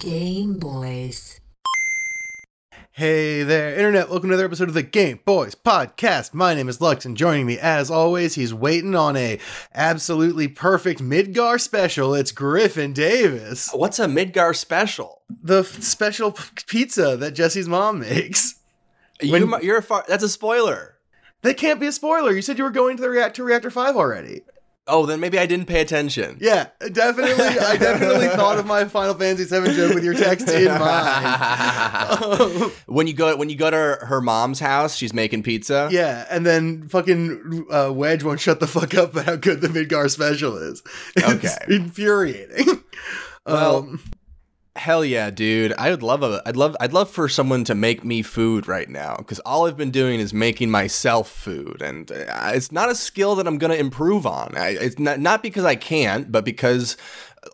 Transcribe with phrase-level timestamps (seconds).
[0.00, 1.40] Game Boys.
[2.92, 4.08] Hey there, Internet.
[4.08, 6.32] Welcome to another episode of the Game Boys Podcast.
[6.32, 9.38] My name is Lux, and joining me, as always, he's waiting on a
[9.74, 12.14] absolutely perfect Midgar special.
[12.14, 13.68] It's Griffin Davis.
[13.74, 15.20] What's a Midgar special?
[15.42, 18.54] The f- special p- pizza that Jesse's mom makes.
[19.20, 20.96] You, when, you're a far, that's a spoiler.
[21.42, 22.32] That can't be a spoiler.
[22.32, 24.44] You said you were going to the reactor Reactor 5 already.
[24.90, 26.36] Oh, then maybe I didn't pay attention.
[26.40, 27.44] Yeah, definitely.
[27.44, 32.72] I definitely thought of my Final Fantasy 7 joke with your text in mind.
[32.86, 35.88] when you go when you go to her, her mom's house, she's making pizza.
[35.90, 39.68] Yeah, and then fucking uh, Wedge won't shut the fuck up about how good the
[39.68, 40.82] Midgar special is.
[41.16, 41.56] It's Okay.
[41.74, 42.82] infuriating.
[43.46, 44.00] Well, um,
[44.76, 45.72] Hell yeah, dude!
[45.76, 46.40] I would love a.
[46.46, 46.76] I'd love.
[46.80, 50.20] I'd love for someone to make me food right now because all I've been doing
[50.20, 54.56] is making myself food, and uh, it's not a skill that I'm gonna improve on.
[54.56, 56.96] I, it's not not because I can't, but because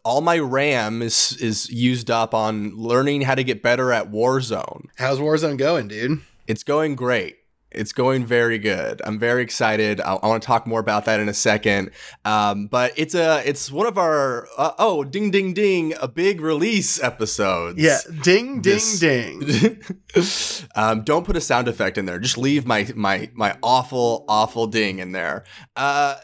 [0.04, 4.86] all my RAM is is used up on learning how to get better at Warzone.
[4.96, 6.20] how's Warzone going, dude?
[6.46, 7.38] It's going great.
[7.76, 9.02] It's going very good.
[9.04, 10.00] I'm very excited.
[10.00, 11.90] I, I want to talk more about that in a second.
[12.24, 16.40] Um, but it's a it's one of our uh, oh ding ding ding a big
[16.40, 17.78] release episodes.
[17.80, 20.68] Yeah, ding, ding, This- ding.
[20.74, 22.18] um, don't put a sound effect in there.
[22.18, 25.44] Just leave my my my awful awful ding in there.
[25.76, 26.16] Uh,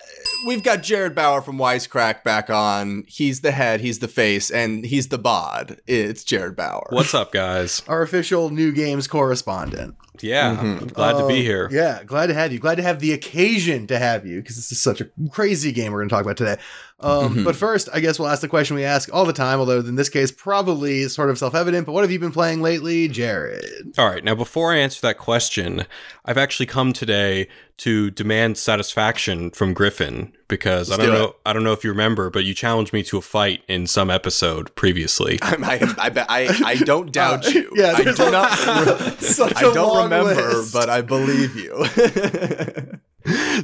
[0.46, 3.04] we've got Jared Bauer from Wisecrack back on.
[3.06, 3.80] He's the head.
[3.80, 5.80] He's the face, and he's the bod.
[5.86, 6.86] It's Jared Bauer.
[6.90, 7.82] What's up, guys?
[7.88, 9.94] Our official new games correspondent.
[10.20, 10.82] Yeah, Mhm.
[10.82, 11.68] I'm glad to Uh, be here.
[11.72, 12.58] Yeah, glad to have you.
[12.58, 15.90] Glad to have the occasion to have you because this is such a crazy game
[15.92, 16.56] we're going to talk about today.
[17.02, 17.44] Um, Mhm.
[17.44, 19.96] But first, I guess we'll ask the question we ask all the time, although in
[19.96, 21.86] this case, probably sort of self evident.
[21.86, 23.94] But what have you been playing lately, Jared?
[23.98, 25.84] All right, now before I answer that question,
[26.24, 31.28] I've actually come today to demand satisfaction from Griffin because Let's I don't do know.
[31.30, 31.36] it.
[31.46, 34.08] I don't know if you remember, but you challenged me to a fight in some
[34.10, 35.38] episode previously.
[35.42, 35.56] I,
[35.98, 37.72] I, I, I don't doubt Uh, you.
[37.74, 38.52] yeah, I there's do a- not.
[39.20, 40.72] such I a don't long remember, list.
[40.72, 41.84] but I believe you.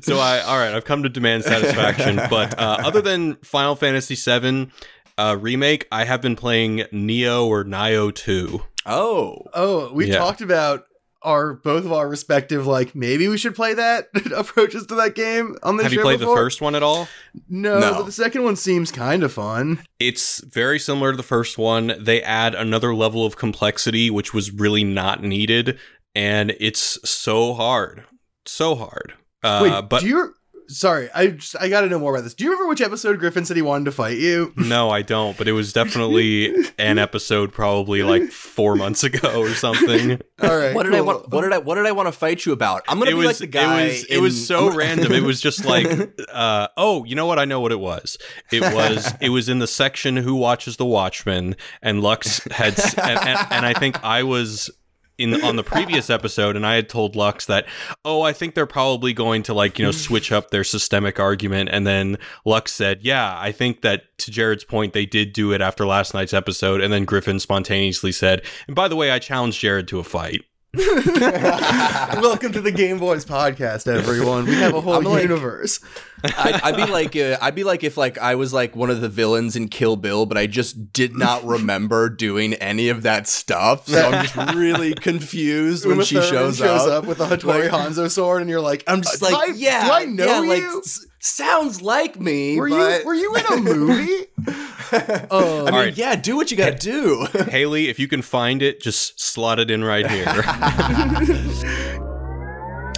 [0.02, 2.16] so I, all right, I've come to demand satisfaction.
[2.30, 4.70] but uh, other than Final Fantasy VII
[5.16, 8.62] uh, remake, I have been playing Neo or Nio Two.
[8.86, 10.18] oh, Oh, we Yeah.
[10.18, 10.84] talked about
[11.22, 15.56] our both of our respective like maybe we should play that approaches to that game
[15.64, 16.36] on the Have show you played before.
[16.36, 17.08] the first one at all?
[17.48, 17.94] No, No.
[17.94, 19.80] but the second one seems kind of fun.
[19.98, 21.92] It's very similar to the first one.
[21.98, 25.76] They add another level of complexity, which was really not needed,
[26.14, 28.04] and it's so hard,
[28.46, 29.14] so hard.
[29.42, 30.34] Uh, Wait, but do you?
[30.70, 32.34] Sorry, I just, I got to know more about this.
[32.34, 34.52] Do you remember which episode Griffin said he wanted to fight you?
[34.56, 35.34] no, I don't.
[35.38, 40.20] But it was definitely an episode, probably like four months ago or something.
[40.42, 41.30] All right, what did I want?
[41.30, 41.58] What did I?
[41.58, 42.82] What did I want to fight you about?
[42.86, 43.80] I'm gonna It be was, like the guy.
[43.80, 45.10] it was, it was so random.
[45.12, 45.86] It was just like,
[46.30, 47.38] uh, oh, you know what?
[47.38, 48.18] I know what it was.
[48.52, 53.18] It was, it was in the section "Who Watches the Watchmen," and Lux had, and,
[53.26, 54.70] and, and I think I was
[55.18, 57.66] in on the previous episode, and I had told Lux that,
[58.04, 61.70] oh, I think they're probably going to like you know switch up their systemic argument,
[61.72, 65.60] and then Lux said, yeah, I think that to Jared's point, they did do it
[65.60, 69.60] after last night's episode, and then Griffin spontaneously said, and by the way, I challenged
[69.60, 70.44] Jared to a fight.
[70.76, 74.44] Welcome to the Game Boys podcast, everyone.
[74.44, 75.80] We have a whole I'm like- universe.
[76.22, 79.00] I'd, I'd be like, uh, I'd be like if like I was like one of
[79.00, 83.26] the villains in Kill Bill, but I just did not remember doing any of that
[83.26, 83.86] stuff.
[83.88, 87.06] So I'm just really confused when she Thurman shows, up.
[87.06, 89.86] with a Hattori Like- Hanzo sword, and you're like, I'm just uh, like, I- yeah,
[89.86, 90.48] do I know yeah, you?
[90.50, 92.58] like s- sounds like me.
[92.58, 94.26] were but- you were you in a movie?
[95.30, 95.96] Oh, I mean, right.
[95.96, 97.26] yeah, do what you gotta do.
[97.50, 100.26] Haley, if you can find it, just slot it in right here.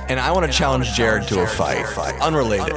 [0.08, 2.20] and I want to challenge Jared to a fight, fight.
[2.20, 2.74] unrelated.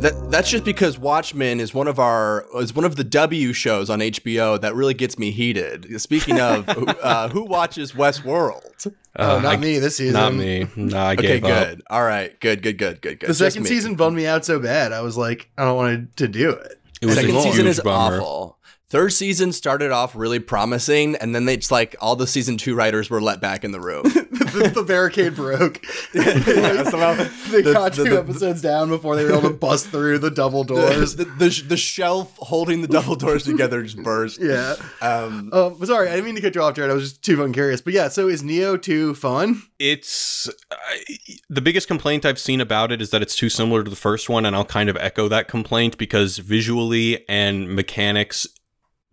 [0.00, 3.88] That that's just because Watchmen is one of our is one of the W shows
[3.88, 5.98] on HBO that really gets me heated.
[6.00, 8.60] Speaking of, who- uh, who watches Westworld?
[8.86, 10.14] oh, Uh, not I- me this season.
[10.14, 10.66] Not me.
[10.76, 11.50] No, I Okay, gave up.
[11.68, 11.82] good.
[11.88, 13.28] All right, good, good, good, good, good.
[13.30, 14.92] The second season bummed me out so bad.
[14.92, 16.78] I was like, I don't want to do it.
[17.04, 18.18] It was Second season is bummer.
[18.18, 18.53] awful.
[18.90, 22.74] Third season started off really promising, and then they just like all the season two
[22.76, 24.02] writers were let back in the room.
[24.04, 25.84] the, the barricade broke.
[26.14, 27.14] Yeah, somehow
[27.50, 30.18] they the- got the- two the- episodes down before they were able to bust through
[30.18, 31.16] the double doors.
[31.16, 34.40] the, the, the shelf holding the double doors together just burst.
[34.40, 34.76] yeah.
[35.00, 36.90] Um, Um, sorry, I didn't mean to cut you off, Jared.
[36.90, 37.80] I was just too fucking curious.
[37.80, 39.62] But yeah, so is Nioh 2 fun?
[39.80, 41.02] It's I
[41.50, 44.28] the biggest complaint I've seen about it is that it's too similar to the first
[44.28, 48.46] one, and I'll kind of echo that complaint because visually and mechanics,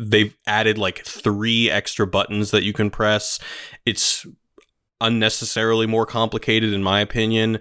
[0.01, 3.39] they've added like three extra buttons that you can press.
[3.85, 4.25] It's
[4.99, 7.59] unnecessarily more complicated, in my opinion.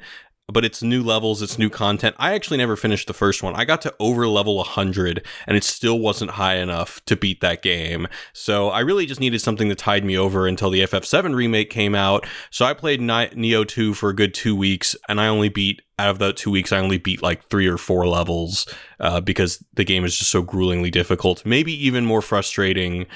[0.53, 2.17] But it's new levels, it's new content.
[2.19, 3.55] I actually never finished the first one.
[3.55, 7.63] I got to over level 100 and it still wasn't high enough to beat that
[7.63, 8.09] game.
[8.33, 11.95] So I really just needed something to tide me over until the FF7 remake came
[11.95, 12.27] out.
[12.51, 16.11] So I played Nioh 2 for a good two weeks and I only beat out
[16.11, 18.67] of the two weeks, I only beat like three or four levels
[19.01, 21.45] uh, because the game is just so gruelingly difficult.
[21.45, 23.07] Maybe even more frustrating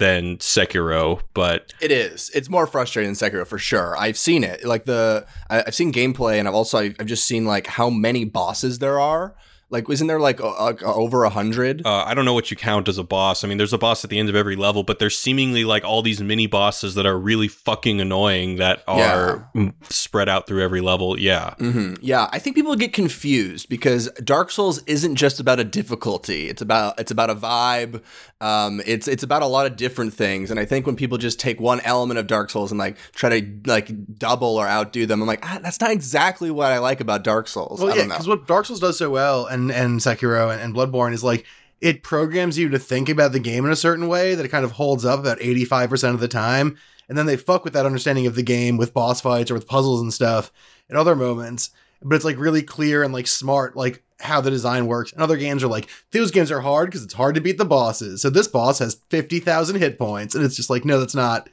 [0.00, 2.30] than Sekiro, but it is.
[2.34, 3.94] It's more frustrating than Sekiro for sure.
[3.98, 7.66] I've seen it, like the I've seen gameplay, and I've also I've just seen like
[7.66, 9.36] how many bosses there are.
[9.70, 11.86] Like, isn't there like over a hundred?
[11.86, 13.44] Uh, I don't know what you count as a boss.
[13.44, 15.84] I mean, there's a boss at the end of every level, but there's seemingly like
[15.84, 19.70] all these mini bosses that are really fucking annoying that are yeah.
[19.88, 21.18] spread out through every level.
[21.18, 21.54] Yeah.
[21.58, 21.94] Mm-hmm.
[22.02, 22.28] Yeah.
[22.32, 26.48] I think people get confused because Dark Souls isn't just about a difficulty.
[26.48, 28.02] It's about it's about a vibe.
[28.40, 30.50] Um, it's it's about a lot of different things.
[30.50, 33.40] And I think when people just take one element of Dark Souls and like try
[33.40, 37.00] to like double or outdo them, I'm like, ah, that's not exactly what I like
[37.00, 37.80] about Dark Souls.
[37.80, 40.74] Well, yeah, because what Dark Souls does so well, and and and Sekiro and, and
[40.74, 41.44] Bloodborne is like
[41.80, 44.64] it programs you to think about the game in a certain way that it kind
[44.64, 46.76] of holds up about 85% of the time.
[47.08, 49.66] And then they fuck with that understanding of the game with boss fights or with
[49.66, 50.52] puzzles and stuff
[50.88, 51.70] at other moments.
[52.02, 55.12] But it's like really clear and like smart, like how the design works.
[55.12, 57.64] And other games are like, those games are hard because it's hard to beat the
[57.64, 58.22] bosses.
[58.22, 60.34] So this boss has 50,000 hit points.
[60.34, 61.48] And it's just like, no, that's not,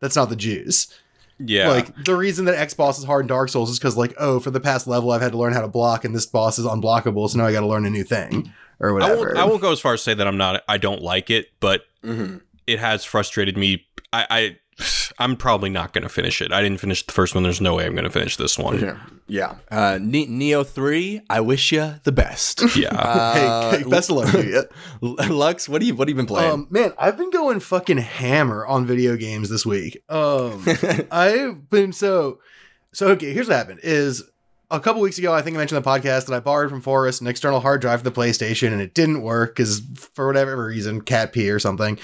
[0.00, 0.92] that's not the juice.
[1.38, 1.68] Yeah.
[1.68, 4.40] Like the reason that X boss is hard in Dark Souls is because like, oh,
[4.40, 6.66] for the past level I've had to learn how to block and this boss is
[6.66, 8.52] unblockable, so now I gotta learn a new thing.
[8.78, 9.12] Or whatever.
[9.12, 11.30] I won't, I won't go as far as say that I'm not I don't like
[11.30, 12.38] it, but mm-hmm.
[12.66, 13.86] it has frustrated me.
[14.12, 14.56] I, I
[15.18, 16.52] I'm probably not going to finish it.
[16.52, 17.42] I didn't finish the first one.
[17.42, 18.78] There's no way I'm going to finish this one.
[18.80, 18.98] Yeah.
[19.26, 19.54] Yeah.
[19.70, 22.62] Uh, ne- Nioh 3, I wish you the best.
[22.76, 22.88] Yeah.
[22.88, 25.16] Uh, hey, hey, best of luck to you.
[25.34, 26.52] Lux, what do you what have you been playing?
[26.52, 30.02] Um, man, I've been going fucking hammer on video games this week.
[30.10, 30.62] Um,
[31.10, 32.40] I've been so
[32.92, 34.22] so okay, here's what happened is
[34.70, 37.22] a couple weeks ago, I think I mentioned the podcast that I borrowed from Forrest
[37.22, 41.00] an external hard drive for the PlayStation and it didn't work because for whatever reason,
[41.00, 41.98] cat pee or something.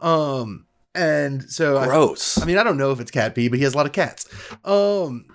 [0.00, 2.38] Um, and so gross.
[2.38, 3.86] I, I, mean, I don't know if it's cat pee, but he has a lot
[3.86, 4.28] of cats.
[4.64, 5.26] Um,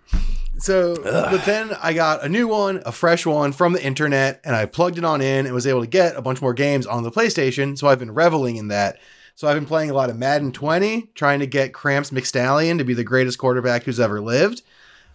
[0.58, 1.32] so, Ugh.
[1.32, 4.66] but then I got a new one, a fresh one from the internet, and I
[4.66, 7.12] plugged it on in and was able to get a bunch more games on the
[7.12, 7.78] PlayStation.
[7.78, 9.00] So I've been reveling in that.
[9.36, 12.84] So I've been playing a lot of Madden 20, trying to get Cramps McStallion to
[12.84, 14.62] be the greatest quarterback who's ever lived.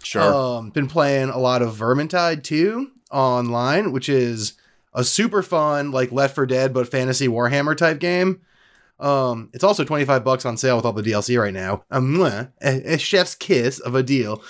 [0.02, 0.22] Sure.
[0.22, 4.54] Um, been playing a lot of Vermintide 2 online, which is
[4.92, 8.40] a super fun, like Left 4 Dead, but fantasy Warhammer type game.
[9.00, 11.84] Um, it's also 25 bucks on sale with all the DLC right now.
[11.90, 14.42] Um, a, a chef's kiss of a deal.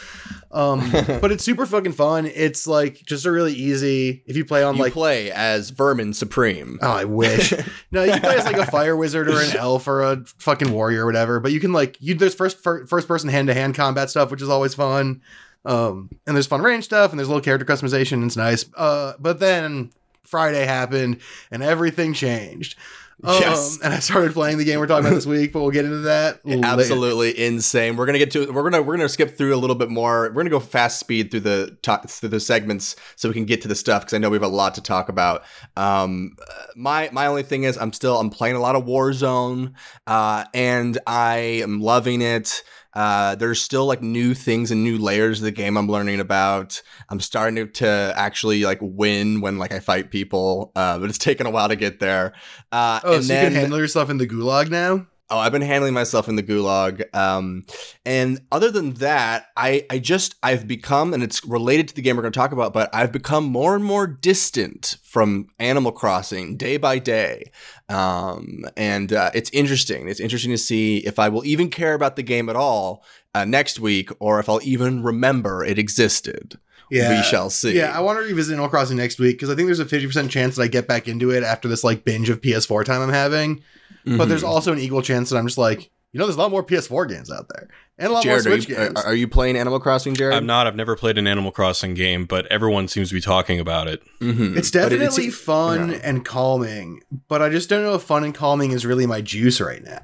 [0.50, 2.26] Um, but it's super fucking fun.
[2.26, 6.14] It's like just a really easy if you play on you like play as Vermin
[6.14, 6.78] Supreme.
[6.80, 7.52] Oh, I wish.
[7.90, 11.02] no, you play as like a fire wizard or an elf or a fucking warrior
[11.02, 11.40] or whatever.
[11.40, 14.42] But you can like you there's first first person hand to hand combat stuff, which
[14.42, 15.20] is always fun.
[15.64, 18.24] Um, and there's fun range stuff and there's a little character customization.
[18.24, 18.64] It's nice.
[18.74, 19.90] Uh, but then
[20.22, 22.76] Friday happened and everything changed.
[23.24, 23.76] Yes.
[23.76, 25.84] Um, and I started playing the game we're talking about this week, but we'll get
[25.84, 26.40] into that.
[26.46, 27.42] Absolutely later.
[27.42, 27.96] insane.
[27.96, 30.28] We're gonna get to we're gonna we're gonna skip through a little bit more.
[30.28, 33.62] We're gonna go fast speed through the talk, through the segments so we can get
[33.62, 35.42] to the stuff because I know we have a lot to talk about.
[35.76, 36.36] Um,
[36.76, 39.72] my my only thing is I'm still I'm playing a lot of Warzone,
[40.06, 42.62] uh, and I am loving it.
[42.94, 46.82] Uh, there's still like new things and new layers of the game I'm learning about.
[47.08, 51.18] I'm starting to, to actually like win when like I fight people, uh, but it's
[51.18, 52.34] taken a while to get there.
[52.72, 55.06] Uh, oh, so then, you can handle yourself in the gulag now?
[55.30, 57.14] Oh, I've been handling myself in the gulag.
[57.14, 57.66] Um,
[58.06, 62.16] and other than that, I, I just, I've become, and it's related to the game
[62.16, 66.56] we're going to talk about, but I've become more and more distant from Animal Crossing
[66.56, 67.50] day by day.
[67.90, 70.08] Um, and uh, it's interesting.
[70.08, 73.04] It's interesting to see if I will even care about the game at all
[73.34, 76.58] uh, next week or if I'll even remember it existed.
[76.90, 77.76] Yeah, we shall see.
[77.76, 80.30] Yeah, I want to revisit Animal Crossing next week because I think there's a 50%
[80.30, 83.10] chance that I get back into it after this like binge of PS4 time I'm
[83.10, 83.62] having.
[84.08, 84.18] Mm-hmm.
[84.18, 84.50] But there's mm-hmm.
[84.50, 87.08] also an equal chance that I'm just like, you know, there's a lot more PS4
[87.08, 89.04] games out there and a lot Jared, more Switch are you, games.
[89.04, 90.34] Are, you playing Animal Crossing, Jared?
[90.34, 90.66] I'm not.
[90.66, 94.02] I've never played an Animal Crossing game, but everyone seems to be talking about it.
[94.20, 94.56] Mm-hmm.
[94.56, 96.00] It's definitely it's, fun yeah.
[96.02, 99.60] and calming, but I just don't know if fun and calming is really my juice
[99.60, 100.00] right now.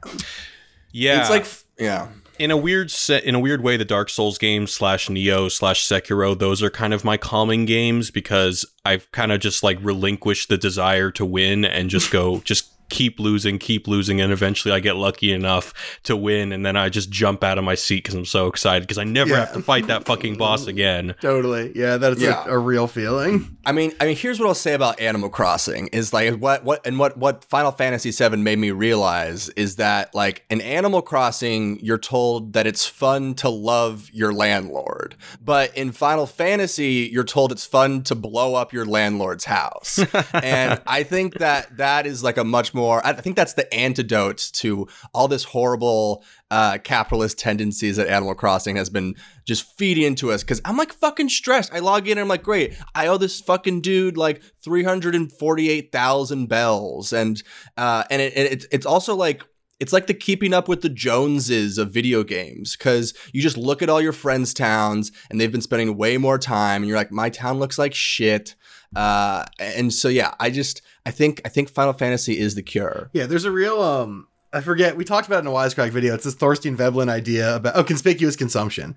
[0.93, 1.47] Yeah, it's like
[1.79, 2.09] yeah.
[2.37, 5.87] In a weird set, in a weird way, the Dark Souls games slash Nioh slash
[5.87, 10.49] Sekiro, those are kind of my calming games because I've kind of just like relinquished
[10.49, 14.81] the desire to win and just go just keep losing, keep losing, and eventually I
[14.81, 15.75] get lucky enough
[16.05, 18.83] to win, and then I just jump out of my seat because I'm so excited
[18.85, 19.41] because I never Yeah.
[19.41, 21.15] have to fight that fucking boss again.
[21.21, 21.73] Totally.
[21.75, 22.45] Yeah, that's Yeah.
[22.47, 23.57] A, a real feeling.
[23.67, 26.87] I mean, I mean, here's what I'll say about Animal Crossing is like what what
[26.87, 31.81] and what what Final Fantasy VII made me realize is that like in Animal Crossing,
[31.81, 37.51] you're told that it's fun to love your landlord, but in Final Fantasy, you're told
[37.51, 39.99] it's fun to blow up your landlord's house,
[40.35, 42.84] and I think that that is like a much more.
[42.91, 48.77] I think that's the antidote to all this horrible uh, capitalist tendencies that Animal Crossing
[48.77, 49.15] has been
[49.47, 50.43] just feeding into us.
[50.43, 51.73] Because I'm like fucking stressed.
[51.73, 55.15] I log in and I'm like, great, I owe this fucking dude like three hundred
[55.15, 57.43] and forty-eight thousand bells, and
[57.77, 59.43] uh, and it, it, it's it's also like.
[59.81, 63.83] It's like the keeping up with the Joneses of video games because you just look
[63.83, 67.11] at all your friends' towns and they've been spending way more time, and you're like,
[67.11, 68.55] my town looks like shit.
[68.95, 73.11] Uh, and so yeah, I just I think I think Final Fantasy is the cure.
[73.13, 76.15] Yeah, there's a real um I forget we talked about it in a Wisecrack video.
[76.15, 78.97] It's this Thorstein Veblen idea about oh conspicuous consumption.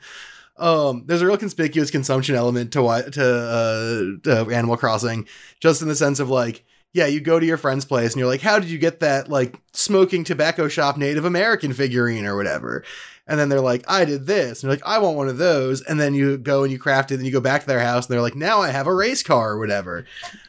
[0.57, 5.27] Um, there's a real conspicuous consumption element to to, uh, to Animal Crossing,
[5.59, 6.65] just in the sense of like,
[6.97, 9.29] yeah, you go to your friend's place and you're like, how did you get that
[9.29, 12.83] like smoking tobacco shop Native American figurine or whatever?
[13.29, 14.63] And then they're like, I did this.
[14.63, 15.81] And you're like, I want one of those.
[15.81, 18.05] And then you go and you craft it, and you go back to their house,
[18.07, 20.05] and they're like, now I have a race car or whatever.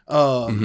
[0.06, 0.16] Um,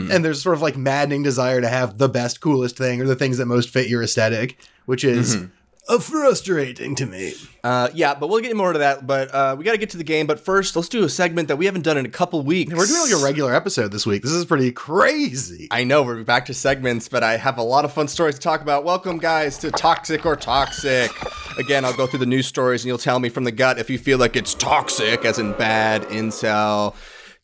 [0.07, 0.11] Mhm.
[0.13, 3.15] And there's sort of like maddening desire to have the best, coolest thing or the
[3.15, 5.49] things that most fit your aesthetic, which is Mhm.
[5.87, 7.33] Uh, frustrating to me.
[7.63, 9.05] Uh, yeah, but we'll get more to that.
[9.05, 10.27] But uh, we got to get to the game.
[10.27, 12.73] But first, let's do a segment that we haven't done in a couple weeks.
[12.73, 14.23] We're doing like a regular episode this week.
[14.23, 15.67] This is pretty crazy.
[15.71, 18.41] I know we're back to segments, but I have a lot of fun stories to
[18.41, 18.83] talk about.
[18.83, 21.11] Welcome, guys, to Toxic or Toxic.
[21.57, 23.89] Again, I'll go through the news stories and you'll tell me from the gut if
[23.89, 26.95] you feel like it's toxic, as in bad, incel,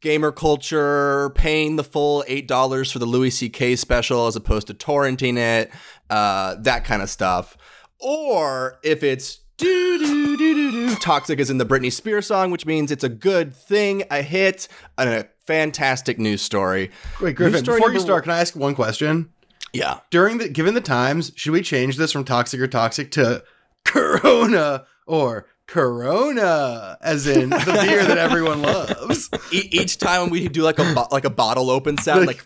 [0.01, 3.75] gamer culture, paying the full $8 for the Louis C.K.
[3.75, 5.71] special as opposed to torrenting it,
[6.09, 7.57] uh, that kind of stuff.
[7.99, 12.49] Or if it's do do do do do toxic is in the Britney Spears song,
[12.51, 16.91] which means it's a good thing, a hit, and a fantastic news story.
[17.21, 19.29] Wait, Griffin, story before you start, can I ask one question?
[19.73, 19.99] Yeah.
[20.11, 23.43] During the given the times, should we change this from toxic or toxic to
[23.85, 29.29] Corona or Corona, as in the beer that everyone loves?
[29.51, 32.45] E- each time we do like a bo- like a bottle open sound, like,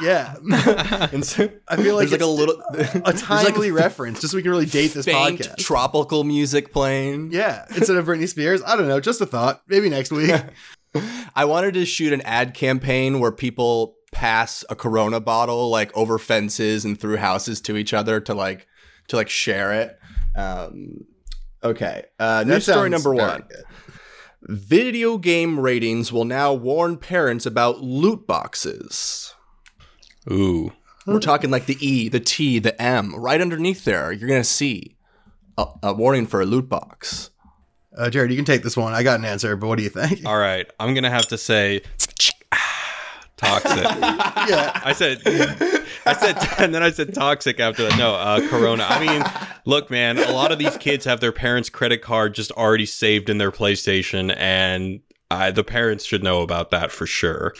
[0.00, 0.34] Yeah,
[1.12, 4.32] and so I feel like there's like a little a there's like timely reference, just
[4.32, 5.56] so we can really date this podcast.
[5.56, 7.32] tropical music playing.
[7.32, 9.00] yeah, instead of Britney Spears, I don't know.
[9.00, 9.62] Just a thought.
[9.68, 10.30] Maybe next week.
[11.34, 16.18] I wanted to shoot an ad campaign where people pass a Corona bottle like over
[16.18, 18.66] fences and through houses to each other to like
[19.08, 19.98] to like share it.
[20.36, 21.04] Um,
[21.62, 23.42] okay, uh, news story number one.
[23.48, 23.64] good.
[24.42, 29.34] Video game ratings will now warn parents about loot boxes.
[30.30, 30.72] Ooh.
[31.06, 33.14] We're talking like the E, the T, the M.
[33.14, 34.96] Right underneath there, you're going to see
[35.56, 37.30] a, a warning for a loot box.
[37.96, 38.92] Uh, Jared, you can take this one.
[38.92, 40.26] I got an answer, but what do you think?
[40.26, 40.70] All right.
[40.78, 41.80] I'm going to have to say
[43.36, 43.84] toxic.
[43.84, 45.22] yeah, I said,
[46.04, 47.98] I said, and then I said toxic after that.
[47.98, 48.84] No, uh, Corona.
[48.86, 49.24] I mean,
[49.64, 53.30] look, man, a lot of these kids have their parents' credit card just already saved
[53.30, 57.54] in their PlayStation, and uh, the parents should know about that for sure.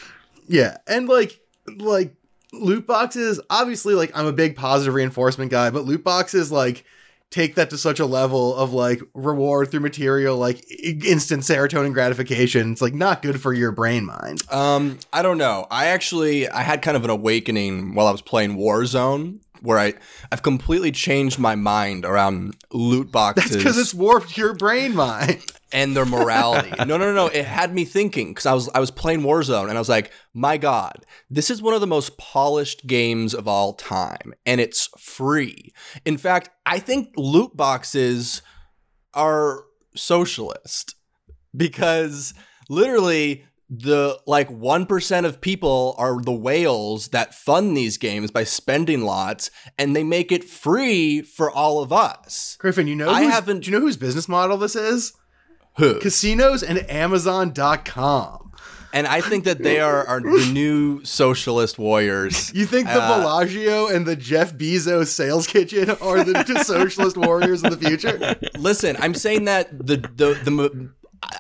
[0.47, 1.41] yeah, and like,
[1.79, 2.15] like
[2.53, 3.41] loot boxes.
[3.51, 6.85] Obviously, like I'm a big positive reinforcement guy, but loot boxes like
[7.31, 12.73] take that to such a level of like reward through material, like instant serotonin gratification.
[12.73, 14.43] It's like not good for your brain mind.
[14.51, 15.67] Um, I don't know.
[15.71, 19.95] I actually I had kind of an awakening while I was playing Warzone, where I
[20.33, 23.51] I've completely changed my mind around loot boxes.
[23.51, 25.45] That's because it's warped your brain mind.
[25.73, 26.71] And their morality.
[26.79, 27.27] no, no, no, no.
[27.27, 30.11] It had me thinking because I was I was playing Warzone and I was like,
[30.35, 34.89] my God, this is one of the most polished games of all time, and it's
[34.99, 35.73] free.
[36.05, 38.43] In fact, I think loot boxes
[39.15, 40.95] are socialist
[41.57, 42.35] because
[42.69, 49.03] literally the like 1% of people are the whales that fund these games by spending
[49.03, 52.57] lots and they make it free for all of us.
[52.59, 55.13] Griffin, you know, I haven't- Do you know whose business model this is?
[55.79, 55.99] Who?
[56.01, 58.53] Casinos and Amazon.com.
[58.93, 62.51] And I think that they are, are the new socialist warriors.
[62.55, 67.63] You think the Uh, Bellagio and the Jeff Bezos sales kitchen are the socialist warriors
[67.63, 68.37] of the future?
[68.59, 70.91] Listen, I'm saying that the the the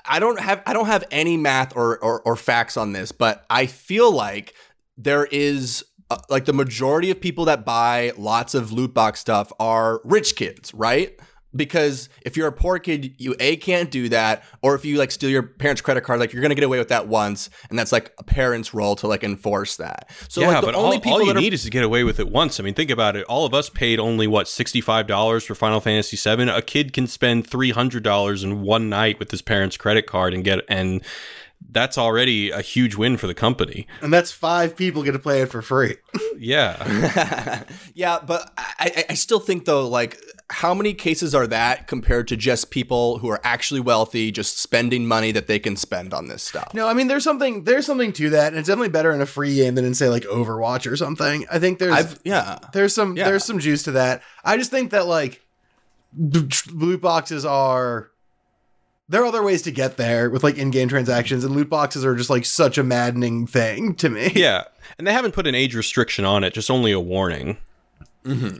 [0.04, 3.46] I don't have I don't have any math or or, or facts on this, but
[3.48, 4.52] I feel like
[4.98, 9.52] there is uh, like the majority of people that buy lots of loot box stuff
[9.58, 11.18] are rich kids, right?
[11.54, 15.10] Because if you're a poor kid, you a can't do that, or if you like
[15.10, 17.92] steal your parents' credit card, like you're gonna get away with that once, and that's
[17.92, 20.10] like a parent's role to like enforce that.
[20.28, 21.70] So yeah, like the but only all, people all you that are need is to
[21.70, 22.60] get away with it once.
[22.60, 23.24] I mean, think about it.
[23.24, 26.92] All of us paid only what sixty five dollars for Final Fantasy 7 A kid
[26.92, 30.60] can spend three hundred dollars in one night with his parents' credit card and get
[30.68, 31.02] and
[31.70, 33.86] that's already a huge win for the company.
[34.00, 35.96] And that's five people get to play it for free.
[36.40, 37.64] Yeah.
[37.94, 42.28] yeah, but I, I- I still think though, like, how many cases are that compared
[42.28, 46.28] to just people who are actually wealthy, just spending money that they can spend on
[46.28, 46.72] this stuff?
[46.74, 49.26] No, I mean there's something there's something to that, and it's definitely better in a
[49.26, 51.44] free game than in say like Overwatch or something.
[51.50, 52.58] I think there's I've yeah.
[52.72, 53.24] there's some Yeah.
[53.24, 54.22] there's some juice to that.
[54.44, 55.42] I just think that like
[56.16, 58.12] loot boxes are
[59.08, 62.14] there are other ways to get there with like in-game transactions, and loot boxes are
[62.14, 64.32] just like such a maddening thing to me.
[64.36, 64.64] yeah.
[64.98, 67.58] And they haven't put an age restriction on it, just only a warning.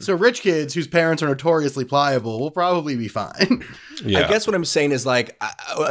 [0.00, 3.64] So rich kids whose parents are notoriously pliable will probably be fine.
[4.05, 4.21] Yeah.
[4.21, 5.50] I guess what I'm saying is like uh,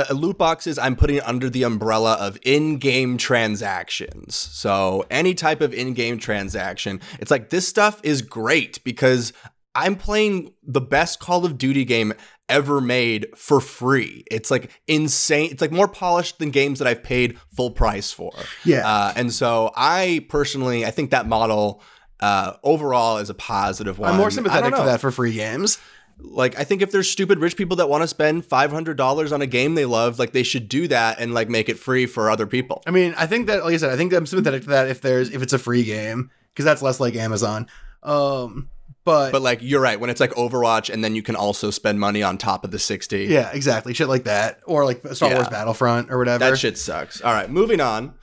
[0.10, 0.80] uh, loot boxes.
[0.80, 4.34] I'm putting under the umbrella of in-game transactions.
[4.34, 9.34] So any type of in-game transaction, it's like this stuff is great because
[9.76, 12.14] I'm playing the best Call of Duty game
[12.50, 14.24] ever made for free.
[14.32, 15.52] It's like insane.
[15.52, 18.32] It's like more polished than games that I've paid full price for.
[18.64, 18.88] Yeah.
[18.88, 21.82] Uh, and so I personally, I think that model
[22.20, 24.12] uh, overall is a positive one.
[24.12, 25.78] I'm more sympathetic to that for free games.
[26.20, 29.32] like I think if there's stupid rich people that want to spend five hundred dollars
[29.32, 32.06] on a game they love, like they should do that and like make it free
[32.06, 32.82] for other people.
[32.88, 35.02] I mean, I think that, like I said, I think I'm sympathetic to that if
[35.02, 37.68] there's if it's a free game because that's less like Amazon.
[38.04, 38.70] Um,
[39.08, 42.00] but, But like you're right, when it's like Overwatch and then you can also spend
[42.00, 43.26] money on top of the sixty.
[43.26, 45.36] yeah, exactly, shit like that, or like Star Yeah.
[45.38, 46.40] Wars Battlefront or whatever.
[46.50, 47.22] That shit sucks.
[47.22, 48.14] All right, moving on.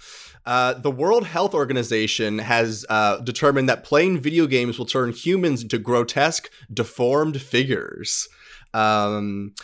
[0.47, 5.63] Uh, the World Health Organization has uh, determined that playing video games will turn humans
[5.63, 8.29] into grotesque, deformed figures.
[8.75, 9.55] Um,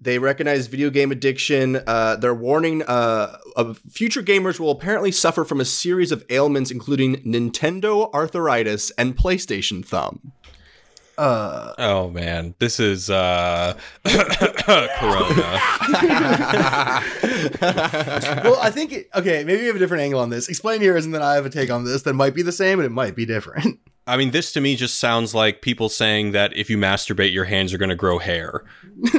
[0.00, 1.82] they recognize video game addiction.
[1.86, 6.70] Uh, they're warning uh, of future gamers will apparently suffer from a series of ailments,
[6.70, 10.32] including Nintendo arthritis and PlayStation thumb.
[11.20, 14.06] Uh, Oh man, this is uh Corona.
[18.42, 20.48] well, I think it, okay, maybe we have a different angle on this.
[20.48, 22.78] Explain yours, and then I have a take on this that might be the same,
[22.78, 23.80] and it might be different.
[24.06, 27.44] I mean, this to me just sounds like people saying that if you masturbate, your
[27.44, 28.64] hands are going to grow hair.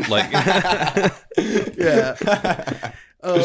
[0.10, 0.32] Like,
[1.78, 2.92] yeah.
[3.22, 3.42] Um,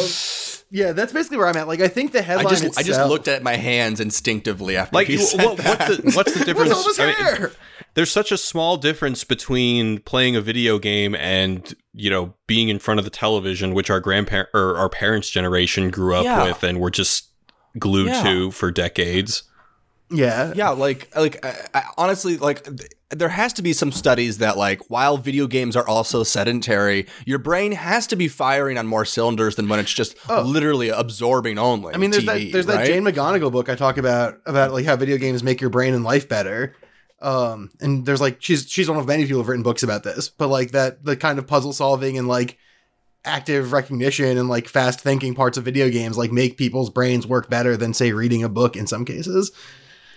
[0.71, 1.69] yeah, that's basically where I'm at.
[1.69, 4.77] Like, I think the I headline just itself, I just looked at my hands instinctively
[4.77, 6.71] after like you said what, what the, what's the difference?
[6.71, 7.53] What's all this I mean, hair?
[7.97, 12.79] There's such a small difference between playing a video game and you know being in
[12.79, 16.45] front of the television, which our grandparent or our parents' generation grew up Yeah.
[16.45, 17.31] with and were just
[17.79, 18.23] glued Yeah.
[18.23, 19.45] to for decades.
[20.11, 20.53] Yeah.
[20.55, 24.59] Yeah, like like I, I, honestly, like th- there has to be some studies that
[24.59, 29.07] like while video games are also sedentary, your brain has to be firing on more
[29.07, 30.43] cylinders than when it's just oh.
[30.43, 31.93] literally absorbing only.
[31.93, 31.97] Oh.
[31.97, 32.87] I mean, there's TV, that there's that?
[32.87, 36.05] Jane McGonigal book I talk about about like how video games make your brain and
[36.05, 36.77] life better.
[37.21, 40.29] Um, and there's like she's she's one of many people who've written books about this,
[40.29, 42.59] but like that the kind of puzzle solving and like
[43.25, 47.51] active recognition and like fast thinking parts of video games like make people's brains work
[47.51, 49.51] better than say reading a book in some cases.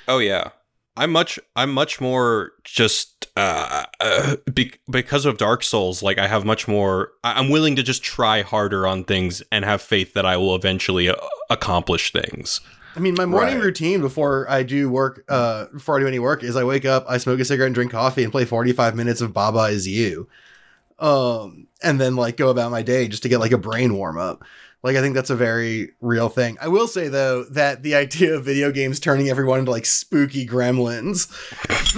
[0.08, 0.50] Oh yeah.
[0.98, 6.28] I'm much I'm much more just uh, uh be- because of Dark Souls like I
[6.28, 10.14] have much more I- I'm willing to just try harder on things and have faith
[10.14, 11.16] that I will eventually uh,
[11.50, 12.60] accomplish things.
[13.00, 13.64] I mean, my morning Right.
[13.64, 17.06] routine before I do work, uh, before I do any work, is I wake up,
[17.08, 20.28] I smoke a cigarette and drink coffee and play 45 minutes of Baba Is You.
[21.00, 24.18] Um, and then like go about my day just to get like a brain warm
[24.18, 24.44] up.
[24.84, 26.58] Like, I think that's a very real thing.
[26.60, 30.46] I will say though that the idea of video games turning everyone into like spooky
[30.46, 31.30] gremlins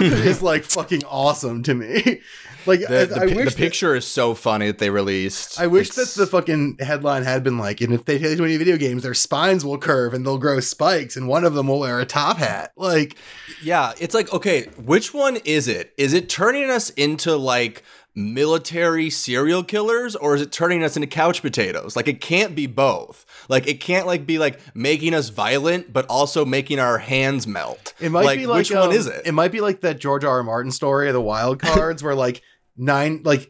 [0.00, 2.20] is like fucking awesome to me.
[2.66, 5.60] Like, The, the, I pi- wish the picture is so funny that they released.
[5.60, 8.42] I wish It's- that the fucking headline had been like, and if they play too
[8.42, 11.68] many video games, their spines will curve and they'll grow spikes, and one of them
[11.68, 12.72] will wear a top hat.
[12.76, 13.16] Like,
[13.62, 15.92] Yeah, it's like, okay, which one is it?
[15.96, 17.82] Is it turning us into like
[18.14, 21.96] military serial killers or is it turning us into couch potatoes?
[21.96, 23.24] Like it can't be both.
[23.48, 27.94] Like it can't like be like making us violent but also making our hands melt.
[28.00, 29.22] it might be like which one um, is it?
[29.26, 30.32] It might be like that George R.
[30.38, 30.42] R.
[30.42, 32.42] Martin story of the wild cards, where like
[32.76, 33.48] nine, like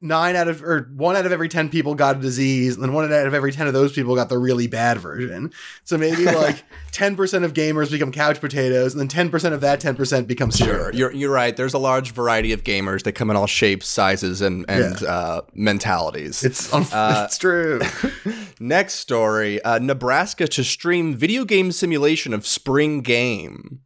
[0.00, 2.92] nine out of or one out of every ten people got a disease, and then
[2.92, 5.52] one out of every ten of those people got the really bad version.
[5.82, 9.60] So maybe like ten percent of gamers become couch potatoes, and then ten percent of
[9.62, 11.56] that ten percent becomes Sure, you're you're right.
[11.56, 15.42] There's a large variety of gamers that come in all shapes, sizes, and and uh,
[15.54, 16.44] mentalities.
[16.44, 17.80] It's un- Uh, it's true.
[18.60, 23.80] Next story: uh, Nebraska to stream video game simulation of spring game.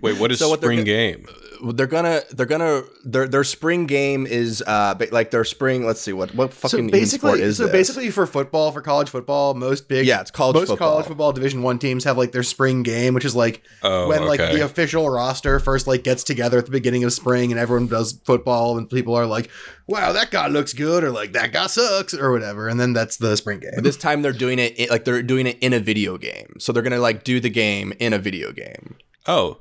[0.00, 1.26] Wait, what is So what spring go- game?
[1.72, 5.84] They're gonna they're gonna their their spring game is uh like their spring.
[5.86, 7.72] Let's see what what So fucking even sport basically, is so this?
[7.72, 10.90] basically for football, for college football, most big Yeah, it's college most football.
[10.92, 14.26] college football Division One teams have like their spring game, which is like Oh, when
[14.26, 17.86] like the official roster first like gets together at the beginning of spring, and everyone
[17.88, 19.50] does football, and people are like,
[19.86, 23.16] "Wow, that guy looks good," or like "That guy sucks," or whatever, and then that's
[23.16, 23.70] the spring game.
[23.74, 26.54] But this time they're doing it i- like they're doing it in a video game.
[26.58, 28.96] So they're gonna like do the game in a video game.
[29.26, 29.58] Oh,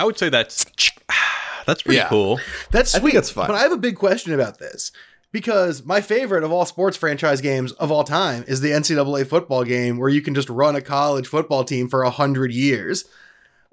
[0.00, 0.64] I would say that's
[1.66, 2.08] that's pretty Yeah.
[2.08, 2.40] cool.
[2.70, 3.14] That's I think sweet.
[3.14, 3.46] that's fun.
[3.48, 4.92] But I have a big question about this
[5.32, 9.62] because my favorite of all sports franchise games of all time is the NCAA football
[9.64, 13.04] game where you can just run a college football team for a hundred years.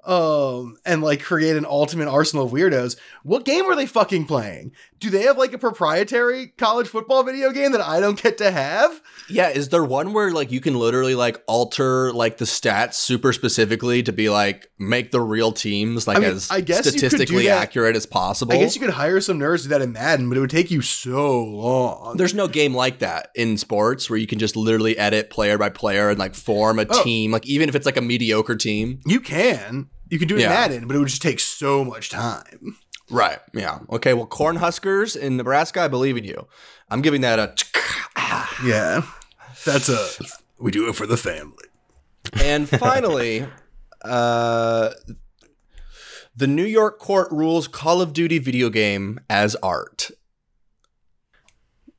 [0.04, 2.96] Um, and like create an ultimate arsenal of weirdos.
[3.24, 4.72] What game are they fucking playing?
[5.00, 8.50] Do they have like a proprietary college football video game that I don't get to
[8.50, 9.02] have?
[9.28, 13.32] Yeah, is there one where like you can literally like alter like the stats super
[13.32, 16.92] specifically to be like make the real teams like I mean, as I guess you
[16.92, 18.54] could do statistically accurate as possible?
[18.54, 20.48] I guess you could hire some nerds to do that in Madden, but it would
[20.50, 22.16] take you so long.
[22.16, 25.68] There's no game like that in sports where you can just literally edit player by
[25.68, 27.02] player and like form a Oh.
[27.04, 29.00] team, like even if it's like a mediocre team.
[29.04, 29.90] you can.
[30.10, 30.48] You could do it in Yeah.
[30.50, 32.76] Madden, but it would just take so much time.
[33.10, 33.38] Right.
[33.54, 33.80] Yeah.
[33.90, 34.14] Okay.
[34.14, 36.46] Well, Cornhuskers in Nebraska, I believe in you.
[36.90, 37.54] I'm giving that a.
[38.64, 39.02] Yeah.
[39.64, 40.08] That's a
[40.58, 41.64] we do it for the family.
[42.42, 43.46] And finally,
[44.02, 44.90] uh,
[46.34, 50.10] the New York court rules Call of Duty video game as art,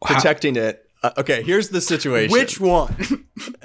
[0.01, 0.88] protecting it.
[1.01, 2.31] Uh, okay, here's the situation.
[2.31, 2.93] Which one?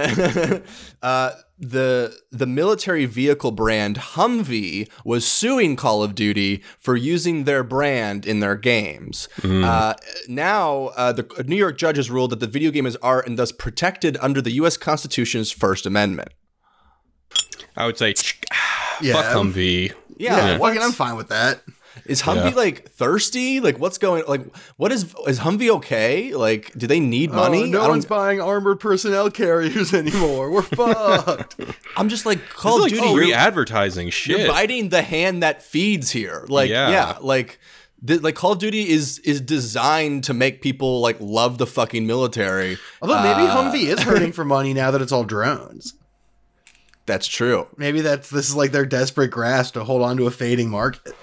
[1.03, 7.65] uh, the the military vehicle brand Humvee was suing Call of Duty for using their
[7.65, 9.29] brand in their games.
[9.43, 9.95] Uh,
[10.29, 13.37] now, uh, the New York judge has ruled that the video game is art and
[13.39, 14.77] thus protected under the U.S.
[14.77, 16.29] Constitution's First Amendment.
[17.77, 18.15] I would say
[19.01, 19.15] Yeah.
[19.15, 19.93] fuck Humvee.
[20.19, 20.69] yeah, Yeah, what?
[20.75, 21.63] fucking I'm fine with that.
[22.07, 22.57] Is Humvee Yeah.
[22.57, 23.61] like thirsty?
[23.61, 24.25] Like, what's going?
[24.29, 24.43] Like,
[24.77, 26.35] what is is Humvee okay?
[26.35, 27.63] Like, do they need money?
[27.63, 30.51] Oh, no I one's buying armored personnel carriers anymore.
[30.51, 31.57] We're fucked.
[31.97, 33.15] I'm just like This Call is of like Duty.
[33.15, 36.45] free you're- advertising You're biting the hand that feeds here.
[36.49, 37.17] Like, yeah, Yeah.
[37.23, 37.59] like,
[38.07, 42.07] th- like Call of Duty is is designed to make people like love the fucking
[42.07, 42.77] military.
[43.01, 45.95] Although maybe Uh, Humvee is hurting for money now that it's all drones.
[47.07, 47.67] That's true.
[47.77, 51.15] Maybe that's this is like their desperate grasp to hold on to a fading market.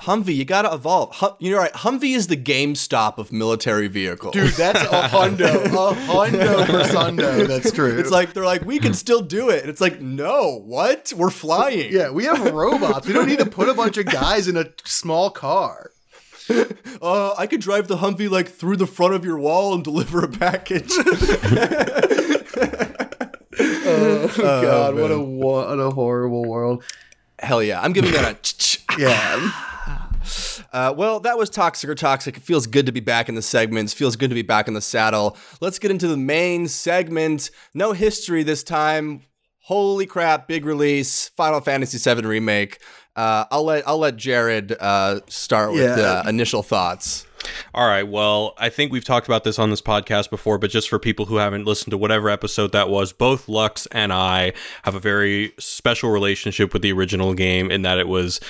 [0.00, 1.12] Humvee, you gotta evolve.
[1.16, 1.72] Hum- you're right.
[1.72, 4.32] Humvee is the GameStop of military vehicles.
[4.32, 7.46] Dude, that's a hundo, a hundo persundo.
[7.46, 7.98] That's true.
[7.98, 9.60] it's like they're like, we can still do it.
[9.62, 11.12] And it's like, no, what?
[11.16, 11.92] We're flying.
[11.92, 13.06] yeah, we have robots.
[13.06, 15.90] We don't need to put a bunch of guys in a small car.
[17.00, 20.22] Uh, I could drive the Humvee like through the front of your wall and deliver
[20.24, 20.90] a package.
[23.62, 26.82] Oh, God, what a what a horrible world.
[27.38, 28.34] Hell yeah, I'm giving that a.
[28.42, 28.84] ch-ch.
[28.98, 29.50] Yeah.
[30.72, 32.36] Uh, well, that was Toxic or Toxic.
[32.36, 33.92] It feels good to be back in the segments.
[33.92, 35.36] Feels good to be back in the saddle.
[35.60, 37.50] Let's get into the main segment.
[37.74, 39.22] No history this time.
[39.64, 40.48] Holy crap!
[40.48, 41.28] Big release.
[41.30, 42.78] Final Fantasy VII remake.
[43.16, 46.28] Uh, I'll let I'll let Jared uh, start with Yeah.
[46.28, 47.26] initial thoughts.
[47.74, 48.06] All right.
[48.06, 51.24] Well, I think we've talked about this on this podcast before, but just for people
[51.26, 54.52] who haven't listened to whatever episode that was, both Lux and I
[54.82, 58.40] have a very special relationship with the original game in that it was.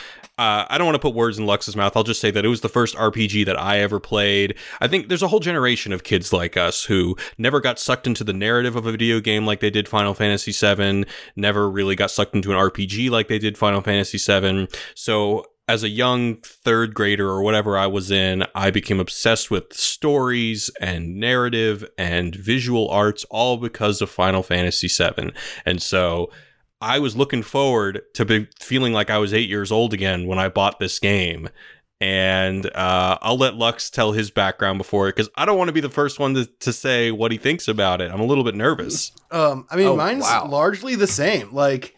[0.40, 1.94] Uh, I don't want to put words in Lux's mouth.
[1.94, 4.56] I'll just say that it was the first RPG that I ever played.
[4.80, 8.24] I think there's a whole generation of kids like us who never got sucked into
[8.24, 11.04] the narrative of a video game like they did Final Fantasy VII,
[11.36, 14.66] never really got sucked into an RPG like they did Final Fantasy VII.
[14.94, 19.74] So as a young third grader or whatever I was in, I became obsessed with
[19.74, 25.32] stories and narrative and visual arts, all because of Final Fantasy VII.
[25.66, 26.30] And so
[26.80, 30.38] I was looking forward to be feeling like I was eight years old again when
[30.38, 31.48] I bought this game.
[32.02, 35.72] And uh, I'll let Lux tell his background before it because I don't want to
[35.74, 38.10] be the first one to, to say what he thinks about it.
[38.10, 39.12] I'm a little bit nervous.
[39.30, 40.46] Um, I mean, Oh, mine's wow.
[40.48, 41.52] largely the same.
[41.52, 41.94] Like,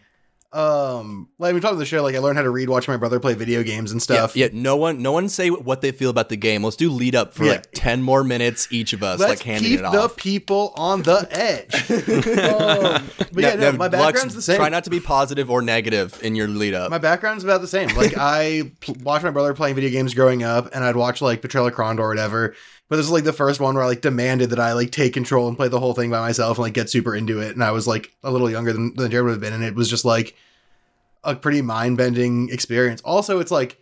[0.53, 2.03] um, like we talked about the show.
[2.03, 4.37] Like, I learned how to read, watch my brother play video games and stuff.
[4.37, 6.63] Yeah, no one, no one say what they feel about the game.
[6.63, 7.53] Let's do lead up for Yeah.
[7.53, 11.03] like ten more minutes each of us, Let's like handing keep it the people on
[11.03, 11.75] the edge.
[12.39, 14.57] um, but yeah, no, my Lux, background's the same.
[14.57, 16.91] Try not to be positive or negative in your lead up.
[16.91, 17.89] My background's about the same.
[17.97, 21.41] Like I pl- watched my brother playing video games growing up, and I'd watch like
[21.43, 22.55] Betrayal of Krondor or whatever.
[22.93, 25.15] But this is like the first one where I like demanded that I like take
[25.15, 27.53] control and play the whole thing by myself and like get super into it.
[27.55, 29.75] And I was like a little younger than, than Jared would have been, and it
[29.75, 30.37] was just like
[31.25, 33.01] a pretty mind bending experience.
[33.01, 33.79] Also, it's like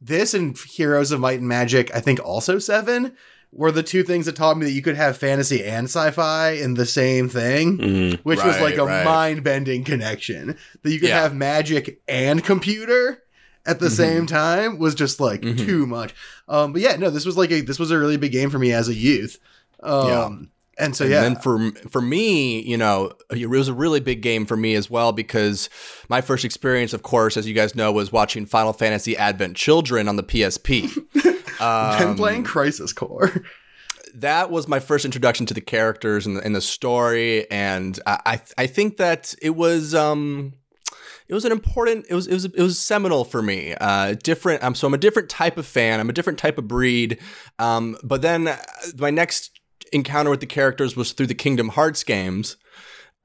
[0.00, 1.94] this and Heroes of Might and Magic.
[1.94, 3.12] I think also seven
[3.52, 6.74] were the two things that taught me that you could have fantasy and sci-fi in
[6.74, 8.18] the same thing Mm.
[8.24, 9.04] which was like a right.
[9.04, 11.22] mind bending connection that you could Yeah.
[11.22, 13.22] have magic and computer
[13.68, 13.90] at the Mhm.
[13.96, 15.58] same time was just like Mhm.
[15.64, 16.14] too much.
[16.48, 18.58] Um, but yeah, no, this was like a this was a really big game for
[18.58, 19.38] me as a youth.
[19.82, 20.28] Um, Yeah.
[20.84, 24.22] and so yeah, and then for for me, you know, it was a really big
[24.22, 25.68] game for me as well because
[26.08, 30.08] my first experience, of course, as you guys know, was watching Final Fantasy Advent Children
[30.08, 30.90] on the PSP.
[31.60, 33.42] Um, playing Crisis Core.
[34.14, 38.18] that was my first introduction to the characters and the, and the story, and I
[38.26, 40.52] I, I think that it was um
[41.28, 43.74] it was an important it was it was it was seminal for me.
[43.80, 44.62] Uh, different.
[44.62, 46.00] Um, so I'm a different type of fan.
[46.00, 47.18] I'm a different type of breed.
[47.58, 48.56] Um, but then uh,
[48.96, 49.60] my next
[49.92, 52.56] encounter with the characters was through the Kingdom Hearts games.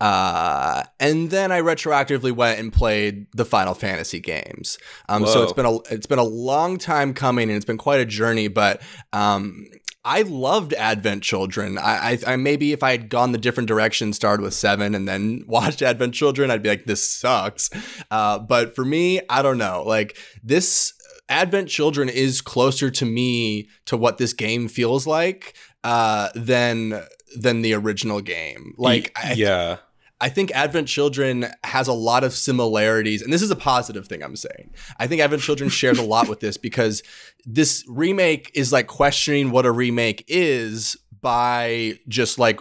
[0.02, 4.78] Uh, and then I retroactively went and played the Final Fantasy games.
[5.08, 8.02] Um, so it's been a it's been a long time coming, and it's been quite
[8.02, 8.50] a journey.
[8.50, 8.82] But
[9.14, 9.66] um,
[10.06, 11.78] I loved Advent Children.
[11.78, 15.08] I, I, I maybe if I had gone the different direction, started with seven, and
[15.08, 17.70] then watched Advent Children, I'd be like, this sucks.
[18.12, 19.84] Uh, but for me, I don't know.
[19.86, 20.94] Like this
[21.30, 27.02] Advent Children is closer to me to what this game feels like uh, than
[27.36, 28.74] than the original game.
[28.78, 29.78] Like, yeah.
[29.80, 29.93] I
[30.30, 34.36] think Advent Children has a lot of similarities, and this is a positive thing I'm
[34.36, 34.74] saying.
[35.00, 37.04] I think Advent Children shares a lot with this because
[37.46, 42.60] this remake is like questioning what a remake is by just like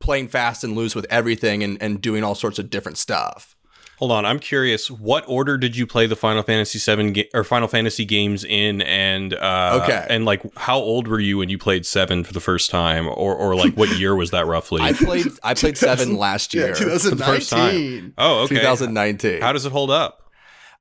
[0.00, 3.56] playing fast and loose with everything and, and doing all sorts of different stuff.
[4.02, 4.90] Hold on, I'm curious.
[4.90, 8.82] What order did you play the Final Fantasy Seven ga- or Final Fantasy games in?
[8.82, 10.04] And uh, Okay.
[10.10, 13.36] and like, how old were you when you played Seven for the first time, or
[13.36, 14.82] or like what year was that roughly?
[14.82, 18.14] I played I played seven last year, the first 2019.
[18.18, 18.56] oh, okay.
[18.56, 19.40] 2019.
[19.40, 20.32] How does it hold up?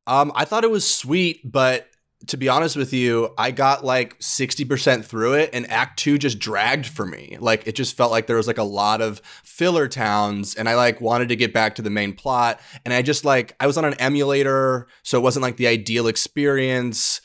[0.08, 1.88] Um, I thought it was sweet, but
[2.28, 6.40] to be honest with you, I got like 60% through it and act 2 just
[6.40, 7.38] dragged for me.
[7.40, 10.76] Like it just felt like there was like a lot of filler towns and I
[10.76, 13.78] like wanted to get back to the main plot and I just like I was
[13.78, 17.22] on an emulator, so it wasn't like the ideal experience.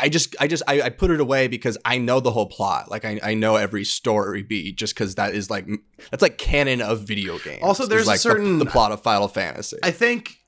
[0.00, 2.90] I just I just I, I put it away because I know the whole plot.
[2.90, 5.68] Like I, I know every story beat just because that is like
[6.10, 7.62] that's like canon of video games.
[7.62, 9.78] Also, there's a like the- certain- the, plot of Final Fantasy.
[9.84, 10.38] I think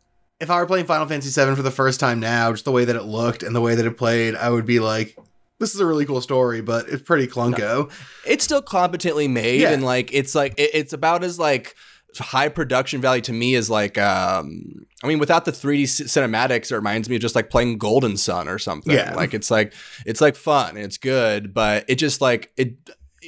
[0.41, 2.85] if I were playing Final Fantasy VII for the first time now, just the way
[2.85, 5.17] that it looked and the way that it played, I would be like,
[5.59, 7.91] "This is a really cool story, but it's pretty clunko."
[8.27, 9.71] it's still competently made Yeah.
[9.73, 11.75] and like it's like it- it's about as like
[12.19, 16.73] high production value to me as like um i mean without the 3d c- cinematics
[16.73, 19.15] it reminds me of just like playing golden sun or something Yeah.
[19.15, 19.75] like it's like
[20.07, 22.73] it's like fun and it's good but it just like it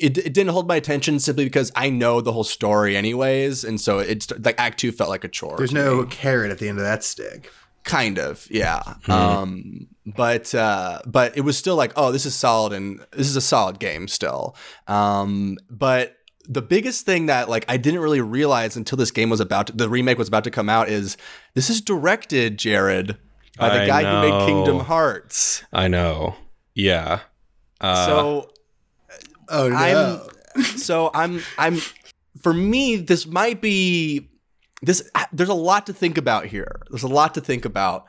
[0.01, 3.81] it, it didn't hold my attention simply because I know the whole story anyways, and
[3.81, 5.57] so it's like Act Two felt like a chore.
[5.57, 6.09] There's no me.
[6.09, 7.51] carrot at the end of that stick.
[7.85, 12.75] kind of yeah um but uh but it was still like oh this is solid
[12.75, 14.55] and this is a solid game still
[14.89, 19.41] um but the biggest thing that like i didn't really realize until this game was
[19.41, 21.17] about to, the remake was about to come out is
[21.55, 23.17] this is directed jared
[23.57, 26.37] by the I guy who made kingdom hearts I know.
[26.75, 27.21] Yeah.
[27.81, 28.51] Uh, so
[29.49, 30.27] Oh no!
[30.57, 31.79] I'm so I'm I'm
[32.41, 34.31] for me this might be
[34.83, 36.81] this there's a lot to think about here.
[36.91, 38.07] There's a lot to think about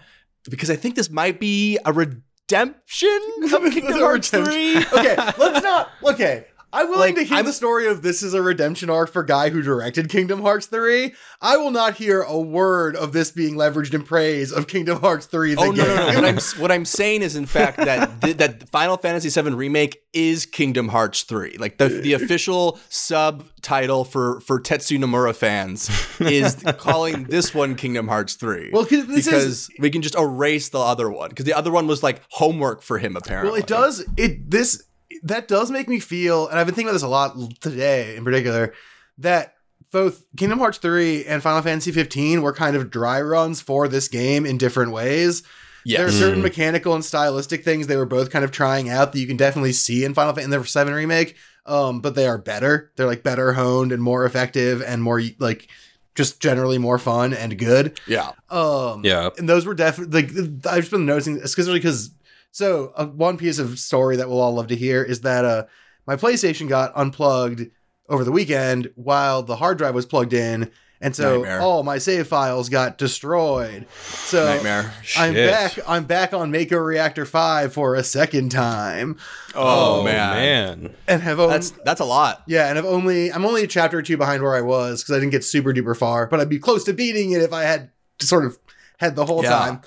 [0.50, 4.78] because I think this might be a redemption of Kingdom The Hearts 3.
[4.94, 5.90] okay, let's not.
[6.04, 9.12] Okay, I'm willing Like, to hear I'm- the story of this is a redemption arc
[9.12, 11.14] for guy who directed Kingdom Hearts 3.
[11.42, 15.26] I will not hear a word of this being leveraged in praise of Kingdom Hearts
[15.26, 15.56] 3.
[15.56, 15.88] The Oh no, game.
[15.88, 16.16] no, no!
[16.16, 20.02] What I'm what I'm saying is, in fact, that th- that Final Fantasy VII remake
[20.14, 21.56] is Kingdom Hearts three.
[21.58, 28.08] Like the the official subtitle for for Tetsu Nomura fans is calling this one Kingdom
[28.08, 28.70] Hearts three.
[28.72, 31.72] Well, 'cause this is- because we can just erase the other one because the other
[31.72, 33.52] one was like homework for him apparently.
[33.52, 34.06] Well, it does.
[34.18, 34.84] It this
[35.24, 38.24] that does make me feel, and I've been thinking about this a lot today, in
[38.24, 38.74] particular,
[39.18, 39.56] that
[39.92, 44.08] both Kingdom Hearts three and Final Fantasy fifteen were kind of dry runs for this
[44.08, 45.42] game in different ways.
[45.86, 46.20] There are Yes.
[46.20, 49.38] certain mechanical and stylistic things they were both kind of trying out that you can
[49.38, 51.36] definitely see in Final Fantasy in the seven remake.
[51.66, 52.92] Um, but they are better.
[52.96, 55.68] They're like better honed and more effective and more like
[56.16, 58.00] just generally more fun and good.
[58.08, 58.32] Yeah.
[58.50, 59.30] Um, Yeah.
[59.38, 60.32] and those were definitely like
[60.68, 62.12] I've just been noticing, especially because
[62.52, 65.64] so uh, one piece of story that we'll all love to hear is that uh
[66.08, 67.70] my PlayStation got unplugged
[68.08, 71.62] over the weekend while the hard drive was plugged in, and so Nightmare.
[71.62, 73.86] all my save files got destroyed.
[74.02, 74.92] So Nightmare.
[75.16, 75.52] I'm Shit.
[75.52, 75.80] back.
[75.88, 79.18] I'm back on Mako Reactor Five for a second time,
[79.54, 80.82] Oh, Oh, man.
[80.82, 80.96] man.
[81.08, 82.42] and have only, That's that's a lot.
[82.48, 85.16] yeah, and I've only I'm only a chapter or two behind where I was because
[85.16, 87.62] I didn't get super duper far, but I'd be close to beating it if I
[87.64, 88.58] had sort of
[88.98, 89.50] had the whole Yeah.
[89.52, 89.82] time.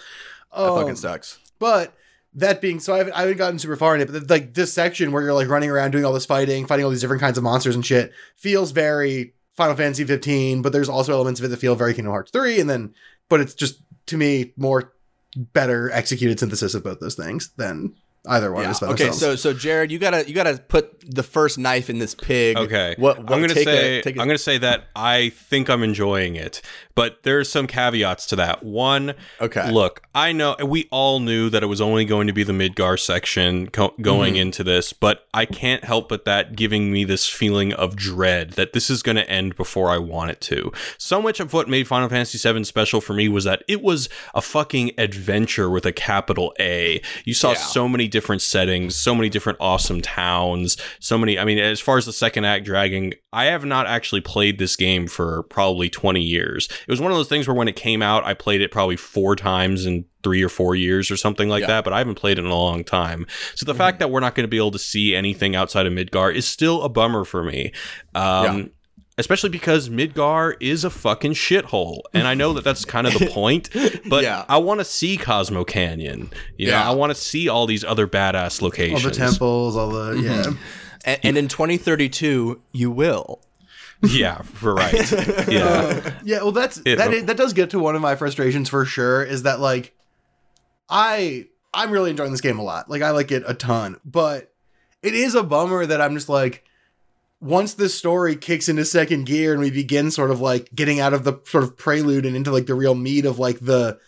[0.56, 1.38] That Um, fucking sucks.
[1.58, 1.92] but
[2.34, 4.10] that being so, I haven't, I haven't gotten super far in it.
[4.10, 6.90] But like this section where you're like running around doing all this fighting, fighting all
[6.90, 10.62] these different kinds of monsters and shit, feels very Final Fantasy 15.
[10.62, 12.94] But there's also elements of it that feel very Kingdom Hearts 3, and then
[13.28, 14.92] but it's just to me more
[15.36, 17.94] better executed synthesis of both those things than
[18.26, 18.70] either one Yeah.
[18.70, 19.40] is by Okay, themselves.
[19.42, 22.56] so so Jared, you gotta you gotta put the first knife in this pig.
[22.56, 22.94] Okay.
[22.98, 25.68] What, what I'm gonna take a- say take a- I'm gonna say that I think
[25.68, 26.62] I'm enjoying it,
[26.94, 28.62] but there's some caveats to that.
[28.62, 29.70] One, Okay.
[29.72, 32.98] look, I know we all knew that it was only going to be the Midgar
[32.98, 34.42] section co- going Mm-hmm.
[34.42, 38.72] into this, but I can't help but that giving me this feeling of dread that
[38.72, 40.70] this is going to end before I want it to.
[40.98, 44.08] So much of what made Final Fantasy VII special for me was that it was
[44.34, 47.00] a fucking adventure with a capital A.
[47.24, 47.56] You saw Yeah.
[47.58, 51.36] so many different settings, so many different awesome towns, so many.
[51.38, 54.76] I mean, as far as the second act dragging, I have not actually played this
[54.76, 56.68] game for probably 20 years.
[56.86, 58.94] It was one of those things where when it came out, I played it probably
[58.96, 61.66] four times in three or four years or something like Yeah.
[61.68, 63.26] that, but I haven't played it in a long time.
[63.56, 65.92] So the fact that we're not going to be able to see anything outside of
[65.92, 67.72] Midgar is still a bummer for me.
[68.14, 68.64] Um, Yeah.
[69.22, 72.00] Especially because Midgar is a fucking shithole.
[72.12, 73.70] And I know that that's kind of the point,
[74.08, 74.44] but Yeah.
[74.48, 76.30] I want to see Cosmo Canyon.
[76.58, 76.88] You know, Yeah.
[76.90, 79.04] I want to see all these other badass locations.
[79.04, 80.24] all the temples, all the Mm-hmm.
[80.24, 80.52] yeah.
[81.04, 83.40] and, and in 2032, you will.
[84.02, 84.92] Yeah, for right.
[85.48, 86.14] Yeah.
[86.24, 87.12] Yeah, well, that's It- that.
[87.14, 89.22] is- that does get to one of my frustrations for sure.
[89.22, 89.94] Is that like,
[90.88, 92.90] I I'm really enjoying this game a lot.
[92.90, 94.52] Like I like it a ton, but
[95.02, 96.64] it is a bummer that I'm just like,
[97.42, 101.12] once this story kicks into second gear and we begin sort of like getting out
[101.12, 103.98] of the sort of prelude and into like the real meat of like the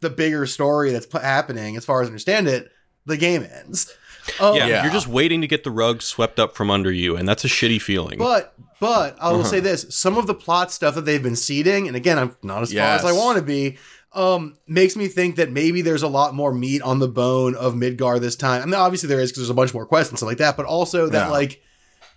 [0.00, 2.70] the bigger story that's p- happening, as far as I understand it,
[3.06, 3.92] the game ends.
[4.38, 4.82] Um, yeah, Yeah.
[4.84, 7.48] you're just waiting to get the rug swept up from under you, and that's a
[7.48, 8.18] shitty feeling.
[8.18, 9.48] But but I will Uh-huh.
[9.48, 12.62] say this: some of the plot stuff that they've been seeding, and again, I'm not
[12.62, 13.78] as far as I want to be,
[14.12, 17.74] um, makes me think that maybe there's a lot more meat on the bone of
[17.74, 18.62] Midgar this time.
[18.62, 20.56] I mean, obviously there is because there's a bunch more quests and stuff like that,
[20.56, 21.30] but also that Yeah.
[21.32, 21.62] like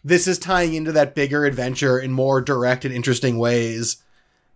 [0.03, 3.97] this is tying into that bigger adventure in more direct and interesting ways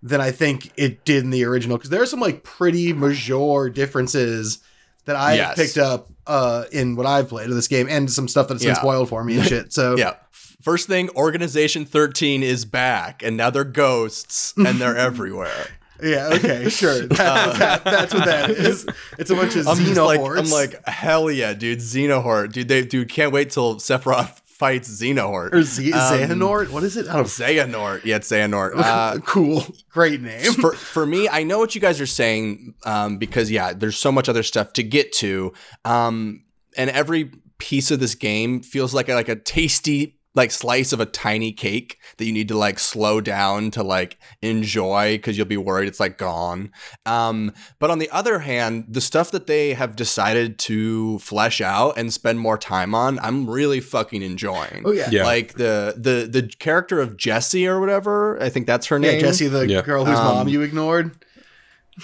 [0.02, 1.78] than I think it did in the original.
[1.78, 4.60] Because there are some like pretty major differences
[5.06, 5.56] that I've Yes.
[5.56, 8.76] picked up uh, in what I've played of this game, and some stuff that's been
[8.76, 9.74] spoiled for me and shit.
[9.74, 10.16] So Yeah.
[10.62, 15.68] First thing, Organization 13 is back, and now they're ghosts, and they're everywhere.
[16.02, 17.06] Yeah, okay, sure.
[17.08, 18.86] That, that- that's what that is.
[19.20, 20.22] It's a bunch of I'm just like.
[20.22, 22.70] I'm like, hell yeah, dude, Xenohort, dude.
[22.70, 26.70] They, dude, can't wait till Sephiroth fights Xenohort or Z- Um, Xehanort?
[26.70, 27.08] What is it?
[27.08, 28.06] I don't Xehanort.
[28.06, 28.74] Yeah, it's Xehanort.
[28.76, 29.66] Uh, cool.
[29.90, 30.54] Great name.
[30.54, 34.12] for for me, I know what you guys are saying um, because yeah, there's so
[34.12, 35.54] much other stuff to get to,
[35.86, 36.44] um,
[36.78, 41.00] and every piece of this game feels like a, like a tasty like slice of
[41.00, 45.46] a tiny cake that you need to like slow down to like enjoy because you'll
[45.46, 46.72] be worried it's like gone.
[47.06, 51.98] Um, but on the other hand, the stuff that they have decided to flesh out
[51.98, 54.84] and spend more time on, I'm really fucking enjoying.
[54.86, 55.10] Oh yeah.
[55.12, 55.24] Yeah.
[55.24, 59.22] Like the the the character of Jessie or whatever, I think that's her Yeah, name.
[59.22, 59.82] Jessie, the Yeah.
[59.84, 61.16] girl whose Um, mom you ignored.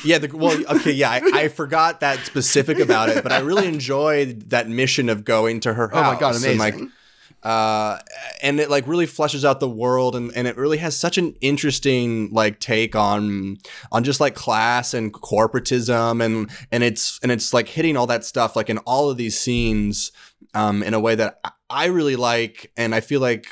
[0.06, 3.68] Yeah, the, well, okay, yeah, I, I forgot that specific about it, but I really
[3.76, 6.52] enjoyed that mission of going to her Oh my god, amazing.
[6.52, 6.76] And like,
[7.44, 8.00] uh,
[8.42, 11.36] and it like really fleshes out the world, and, and it really has such an
[11.42, 13.58] interesting like take on
[13.92, 18.24] on just like class and corporatism, and and it's and it's like hitting all that
[18.26, 20.12] stuff like in all of these scenes,
[20.54, 23.48] um, in a way that I- I really like, and I feel like.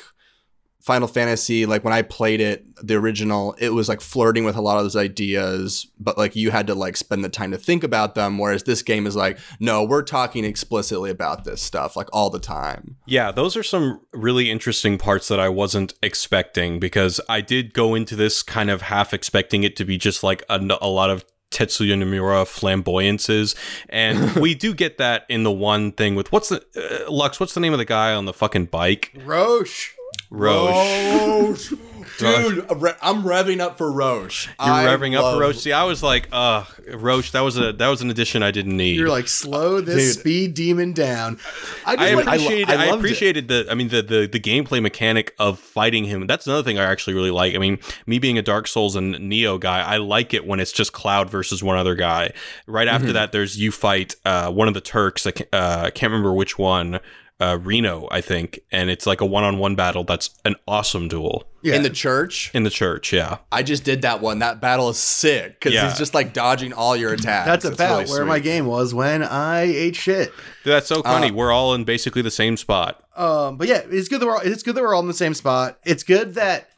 [0.88, 4.62] Final Fantasy, like when I played it, the original, it was like flirting with a
[4.62, 7.84] lot of those ideas, but like you had to like spend the time to think
[7.84, 8.38] about them.
[8.38, 12.38] Whereas this game is like, no, we're talking explicitly about this stuff like all the
[12.38, 12.96] time.
[13.04, 17.94] Yeah, those are some really interesting parts that I wasn't expecting because I did go
[17.94, 21.22] into this kind of half expecting it to be just like a, a lot of
[21.50, 23.54] Tetsuya Nomura flamboyances,
[23.90, 27.38] and we do get that in the one thing with what's the uh, Lux?
[27.38, 29.12] What's the name of the guy on the fucking bike?
[29.24, 29.94] Roche.
[30.30, 31.70] Roche.
[31.70, 31.72] Roche.
[32.18, 32.66] Dude,
[33.00, 34.46] I'm revving up for Roche.
[34.48, 35.58] You're I revving up for Roche.
[35.58, 36.64] See, I was like, uh,
[36.94, 37.30] Roche.
[37.30, 38.96] That was a that was an addition I didn't need.
[38.96, 40.20] You're like slow this Dude.
[40.20, 41.38] speed demon down.
[41.86, 42.70] I just I like appreciated.
[42.70, 42.94] I I, it.
[42.96, 43.66] appreciated the.
[43.70, 46.26] I mean, the, the the gameplay mechanic of fighting him.
[46.26, 47.54] That's another thing I actually really like.
[47.54, 50.72] I mean, me being a Dark Souls and Nioh guy, I like it when it's
[50.72, 52.32] just Cloud versus one other guy.
[52.66, 53.14] Right after Mm-hmm.
[53.14, 55.24] that, there's you fight uh, one of the Turks.
[55.24, 56.98] I can't, uh, I can't remember which one.
[57.40, 60.02] Uh, Reno, I think, and it's like a one-on-one battle.
[60.02, 61.76] That's an awesome duel yeah.
[61.76, 62.50] in the church.
[62.52, 63.12] in the church.
[63.12, 64.40] Yeah, I just did that one.
[64.40, 65.88] That battle is sick because Yeah.
[65.88, 67.46] he's just like dodging all your attacks.
[67.46, 70.32] That's It's about really where my game was when I ate shit.
[70.64, 71.30] Dude, that's so funny.
[71.30, 73.04] Uh, We're all in basically the same spot.
[73.16, 75.14] Um, but yeah, it's good that we're all, it's good that we're all in the
[75.14, 75.78] same spot.
[75.84, 76.70] It's good that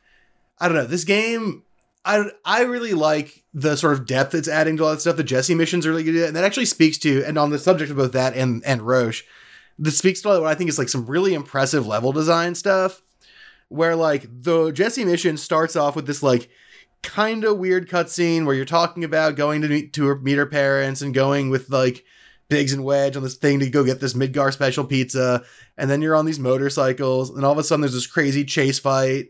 [0.59, 1.62] I don't know this game.
[2.05, 5.16] I I really like the sort of depth it's adding to all that stuff.
[5.16, 7.59] The Jessie missions are really good, at, and that actually speaks to and on the
[7.59, 9.25] subject of both that and and Roche,
[9.81, 13.02] this speaks to what I think is like some really impressive level design stuff.
[13.68, 16.50] Where like the Jessie mission starts off with this like
[17.02, 20.46] kind of weird cutscene where you're talking about going to meet to her, meet her
[20.46, 22.04] parents and going with like
[22.48, 25.44] Biggs and Wedge on this thing to go get this Midgar special pizza,
[25.78, 28.81] and then you're on these motorcycles, and all of a sudden there's this crazy chase
[28.81, 29.28] fight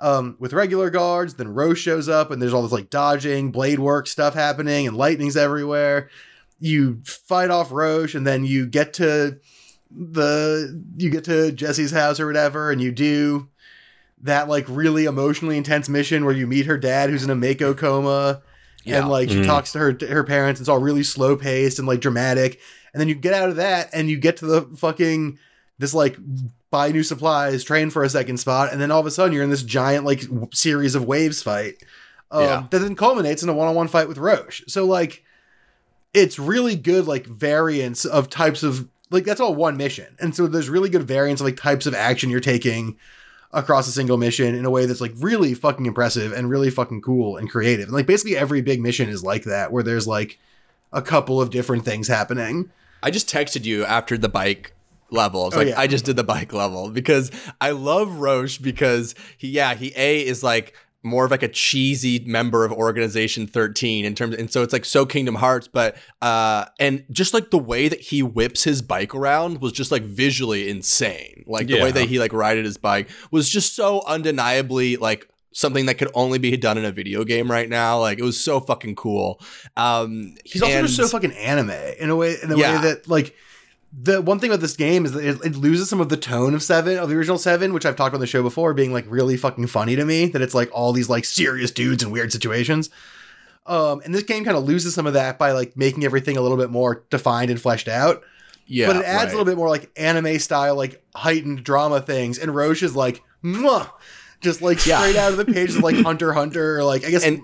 [0.00, 1.34] um, with regular guards.
[1.34, 4.96] Then Roche shows up, and there's all this like dodging, blade work stuff happening, and
[4.96, 6.10] lightning's everywhere.
[6.60, 9.40] You fight off Roche, and then you get to
[9.94, 13.48] the you get to Jessie's house or whatever, and you do
[14.22, 17.74] that like really emotionally intense mission where you meet her dad who's in a Mako
[17.74, 18.40] coma
[18.84, 19.00] Yeah.
[19.00, 19.46] and like she Mhm.
[19.46, 22.60] talks to her her parents it's all really slow paced and like dramatic
[22.94, 25.38] and then you get out of that and you get to the fucking
[25.80, 26.16] this like
[26.70, 29.42] buy new supplies train for a second spot and then all of a sudden you're
[29.42, 31.74] in this giant like w- series of waves fight
[32.30, 32.62] um, Yeah.
[32.70, 35.24] that then culminates in a one-on-one fight with Roche so like
[36.14, 40.46] it's really good like variants of types of like that's all one mission and so
[40.46, 42.96] there's really good variants of like types of action you're taking
[43.52, 47.02] across a single mission in a way that's like really fucking impressive and really fucking
[47.02, 50.38] cool and creative and like basically every big mission is like that where there's like
[50.92, 52.70] a couple of different things happening
[53.02, 54.74] I just texted you after the bike
[55.10, 55.42] level.
[55.42, 55.80] I was Oh, like, yeah.
[55.80, 60.24] I just did the bike level because I love Roche because he, yeah, he a
[60.24, 60.74] is like
[61.04, 64.84] more of like a cheesy member of Organization 13 in terms, and so it's like
[64.84, 69.14] so Kingdom Hearts, but uh, and just like the way that he whips his bike
[69.14, 71.44] around was just like visually insane.
[71.46, 71.82] Like the Yeah.
[71.84, 76.10] way that he like rided his bike was just so undeniably like something that could
[76.14, 77.98] only be done in a video game right now.
[78.00, 79.40] Like it was so fucking cool.
[79.76, 82.76] Um, he's also just so fucking anime in a way in a Yeah.
[82.80, 83.34] way that like
[83.94, 86.54] the one thing about this game is that it, it loses some of the tone
[86.54, 89.04] of seven of the original seven which i've talked on the show before being like
[89.08, 92.32] really fucking funny to me that it's like all these like serious dudes in weird
[92.32, 92.88] situations
[93.66, 96.40] um and this game kind of loses some of that by like making everything a
[96.40, 98.22] little bit more defined and fleshed out
[98.64, 99.28] yeah, but it adds right.
[99.28, 102.38] a little bit more like anime style, like heightened drama things.
[102.38, 103.90] And Roche is like, Mwah!
[104.40, 105.00] just like Yeah.
[105.00, 107.42] straight out of the pages of like Hunter Hunter, or like I guess, And-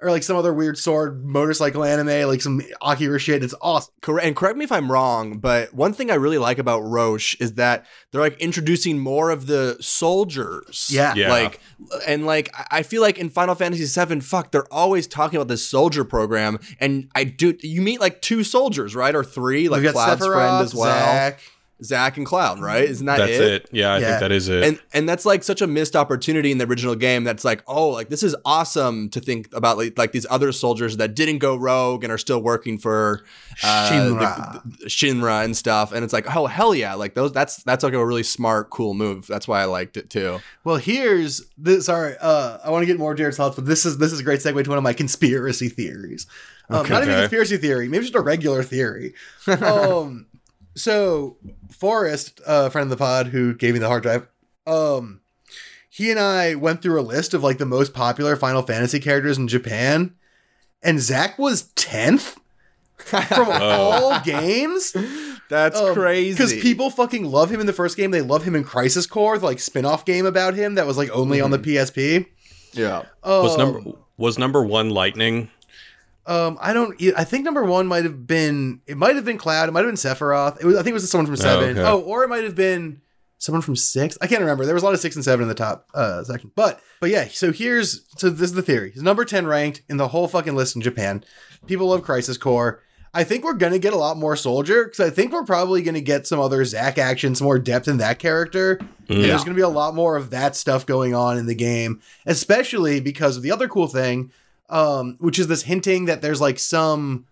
[0.00, 3.42] or like some other weird sword motorcycle anime, like some Akira shit.
[3.44, 3.92] It's awesome.
[4.02, 7.36] Correct, and correct me if I'm wrong, but one thing I really like about Roche
[7.40, 10.88] is that they're like introducing more of the soldiers.
[10.92, 11.14] Yeah.
[11.14, 11.30] Yeah.
[11.30, 11.60] Like,
[12.06, 15.48] and like I- I feel like in Final Fantasy VII, fuck, they're always talking about
[15.48, 17.56] this soldier program, and I do.
[17.62, 21.40] You meet like two soldiers, right, or three, like We've Cloud's friend as well, Zack.
[21.82, 22.84] Zack and Cloud, right?
[22.84, 23.68] Isn't that That's it.
[23.72, 24.06] Yeah, I Yeah.
[24.10, 24.62] think that is it.
[24.62, 27.88] and and that's like such a missed opportunity in the original game that's like oh
[27.88, 31.56] like this is awesome to think about like, like these other soldiers that didn't go
[31.56, 33.24] rogue and are still working for
[33.64, 34.52] uh, Shinra.
[34.62, 37.82] the- the- Shinra and stuff and it's like oh hell yeah like those that's that's
[37.82, 41.86] like a really smart cool move that's why I liked it too Well, here's this.
[41.86, 44.22] Sorry, uh, I want to get more Jared's thoughts, but this is this is a
[44.22, 46.26] great segue to one of my conspiracy theories.
[46.70, 49.12] Um, Not even conspiracy theory, maybe just a regular theory.
[49.46, 50.24] um,
[50.74, 51.36] so
[51.70, 54.26] Forrest, a friend of the pod who gave me the hard drive,
[54.66, 55.20] um,
[55.88, 59.38] he and I went through a list of like the most popular Final Fantasy characters
[59.38, 60.14] in Japan,
[60.82, 62.36] and Zack was tenth
[62.96, 64.96] from all games.
[65.48, 68.10] that's crazy Because people fucking love him in the first game.
[68.10, 71.10] They love him in Crisis Core, the like spin-off game about him that was like
[71.10, 72.26] only on the PSP.
[72.72, 73.80] yeah Um, was number
[74.16, 75.50] was number one lightning?
[76.26, 79.68] Um I don't I think number one might have been it might have been Cloud,
[79.68, 80.60] it might have been Sephiroth.
[80.60, 81.70] It was I think it was someone from seven.
[81.78, 81.82] okay.
[81.82, 83.00] Oh, or it might have been
[83.38, 84.16] someone from six.
[84.22, 84.64] I can't remember.
[84.64, 86.50] There was a lot of six and seven in the top uh section.
[86.54, 88.90] But but yeah, so here's so this is the theory.
[88.92, 91.24] He's number 10 ranked in the whole fucking list in Japan.
[91.66, 92.80] People love Crisis Core.
[93.16, 96.00] I think we're gonna get a lot more soldier because I think we're probably gonna
[96.00, 98.78] get some other Zack action, some more depth in that character.
[99.08, 99.22] Mm.
[99.22, 103.00] there's gonna be a lot more of that stuff going on in the game, especially
[103.00, 104.32] because of the other cool thing,
[104.74, 107.26] um, which is this hinting that there's like some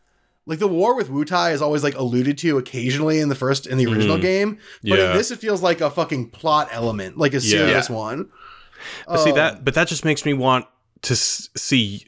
[0.46, 3.78] like the war with Wutai is always like alluded to occasionally in the first in
[3.78, 4.22] the original Mhm.
[4.22, 8.28] game, but in this it feels like a fucking plot element, like a serious one.
[9.06, 10.66] But see Um, that, but that just makes me want
[11.02, 12.06] to s- see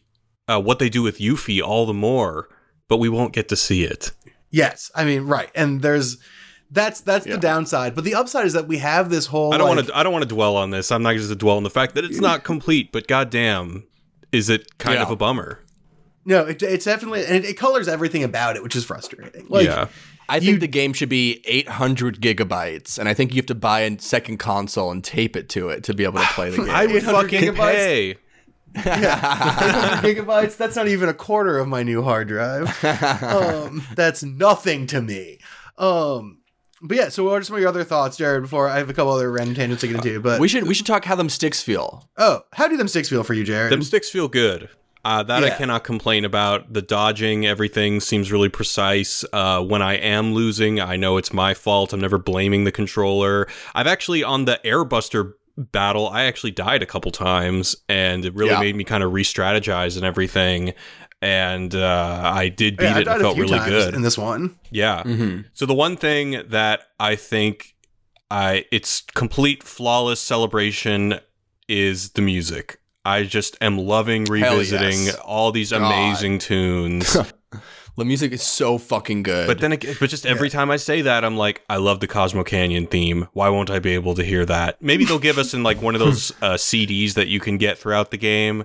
[0.49, 2.49] uh, what they do with Yuffie all the more.
[2.89, 4.11] But we won't get to see it.
[4.51, 6.19] Yes, I mean right, and there's
[6.71, 7.35] that's that's Yeah.
[7.35, 9.55] the downside, but the upside is that we have this whole.
[9.55, 9.97] I don't like- want to.
[9.97, 10.91] I don't want to dwell on this.
[10.93, 12.91] I'm not just to dwell on the fact that it's not complete.
[12.93, 13.85] But goddamn,
[14.35, 15.03] is it kind Yeah.
[15.05, 15.61] of a bummer?
[16.27, 19.47] No, it, it's definitely and it, it colors everything about it, which is frustrating.
[19.49, 19.89] Like, yeah.
[20.29, 23.55] I think You- the game should be 800 gigabytes, and I think you have to
[23.55, 26.57] buy a second console and tape it to it to be able to play the
[26.65, 26.71] game.
[26.71, 27.57] I would 800 fucking gigabytes?
[27.75, 28.17] pay.
[28.75, 30.57] yeah, gigabytes.
[30.57, 32.75] That's not even a quarter of my new hard drive.
[33.23, 35.39] Um, that's nothing to me.
[35.79, 36.39] Um,
[36.85, 37.09] but yeah.
[37.09, 38.43] So, what are some of your other thoughts, Jared?
[38.43, 40.75] Before I have a couple other random tangents to get into, but we should we
[40.75, 42.09] should talk how them sticks feel.
[42.17, 43.73] oh, how do them sticks feel for you, Jared?
[43.73, 44.69] Them sticks feel good.
[45.05, 46.73] Uh, that I cannot complain about.
[46.73, 49.23] The dodging, everything seems really precise.
[49.35, 51.93] Uh, when I am losing, I know it's my fault.
[51.93, 53.47] I'm never blaming the controller.
[53.75, 58.51] I've actually on the Airbuster battle, I actually died a couple times, and it really
[58.53, 58.61] Yeah.
[58.61, 60.73] made me kind of re-strategize and everything.
[61.25, 63.71] And uh, I did beat Yeah, I it died and a felt few really times
[63.71, 63.95] good.
[63.95, 64.59] in this one.
[64.71, 65.03] yeah.
[65.05, 65.41] Mm-hmm.
[65.55, 67.75] So the one thing that I think
[68.31, 71.21] I it's complete flawless celebration
[71.67, 72.79] is the music.
[73.07, 75.15] I just am loving revisiting yes.
[75.17, 75.83] all these God.
[75.83, 77.17] amazing tunes.
[77.97, 79.47] The music is so fucking good.
[79.47, 82.09] but then again, but just every time I say that I'm like I love the
[82.09, 83.29] Cosmo Canyon theme.
[83.35, 84.83] Why won't I be able to hear that?
[84.83, 87.79] Maybe they'll give us in like one of those uh, CDs that you can get
[87.79, 88.65] throughout the game.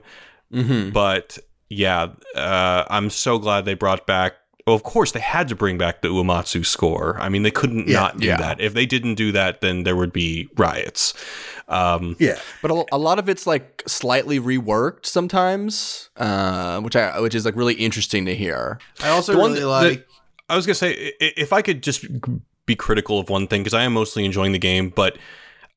[0.51, 0.91] Mhm.
[0.93, 1.37] But
[1.69, 4.33] yeah, uh, I'm so glad they brought back.
[4.67, 7.17] Well, of course, they had to bring back the Uematsu score.
[7.19, 7.99] I mean, they couldn't Yeah.
[8.01, 8.37] not do Yeah.
[8.37, 8.61] that.
[8.61, 11.13] If they didn't do that, then there would be riots.
[11.67, 12.37] Um, Yeah.
[12.61, 17.45] But a, a lot of it's like slightly reworked sometimes, uh, which I which is
[17.45, 18.79] like really interesting to hear.
[19.01, 20.07] I also The really that- like.
[20.49, 22.05] I was gonna say if I could just
[22.65, 25.17] be critical of one thing because I am mostly enjoying the game, but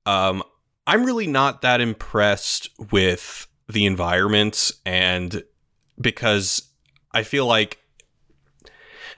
[0.07, 0.43] um,
[0.87, 5.43] I'm really not that impressed with the environments, and
[6.03, 6.71] because
[7.13, 7.79] I feel like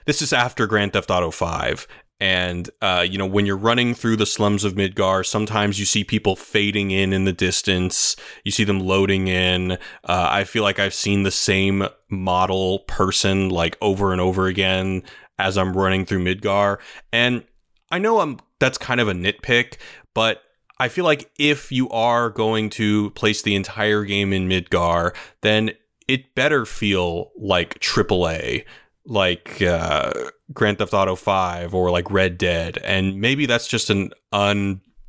[0.05, 1.87] this is after Grand Theft Auto Five.
[2.19, 6.03] And uh, you know, when you're running through the slums of Midgar, sometimes you see
[6.03, 8.15] people fading in in the distance.
[8.45, 9.73] You see them loading in.
[9.73, 15.03] Uh, I feel like I've seen the same model person like over and over again
[15.37, 16.77] as I'm running through Midgar.
[17.11, 17.43] And
[17.91, 19.75] I know I'm that's kind of a nitpick,
[20.13, 20.41] but
[20.79, 25.71] I feel like if you are going to place the entire game in Midgar, then
[26.07, 28.65] it better feel like AAA,
[29.05, 30.11] like uh,
[30.53, 32.77] Grand Theft Auto 5 or like Red Dead.
[32.79, 34.11] And maybe that's just an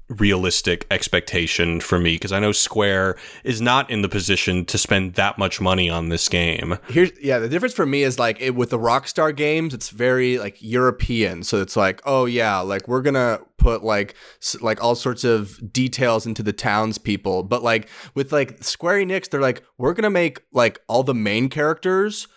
[0.09, 5.15] unrealistic expectation for me because I know Square is not in the position to spend
[5.15, 6.79] that much money on this game.
[6.89, 10.39] Here's yeah, the difference for me is like it, with the Rockstar games, it's very
[10.39, 11.43] like European.
[11.43, 14.15] So it's like, oh yeah, like we're gonna put like
[14.61, 17.45] like all sorts of details into the townspeople.
[17.45, 21.49] But like with like Square Enix, they're like, we're gonna make like all the main
[21.49, 22.29] characters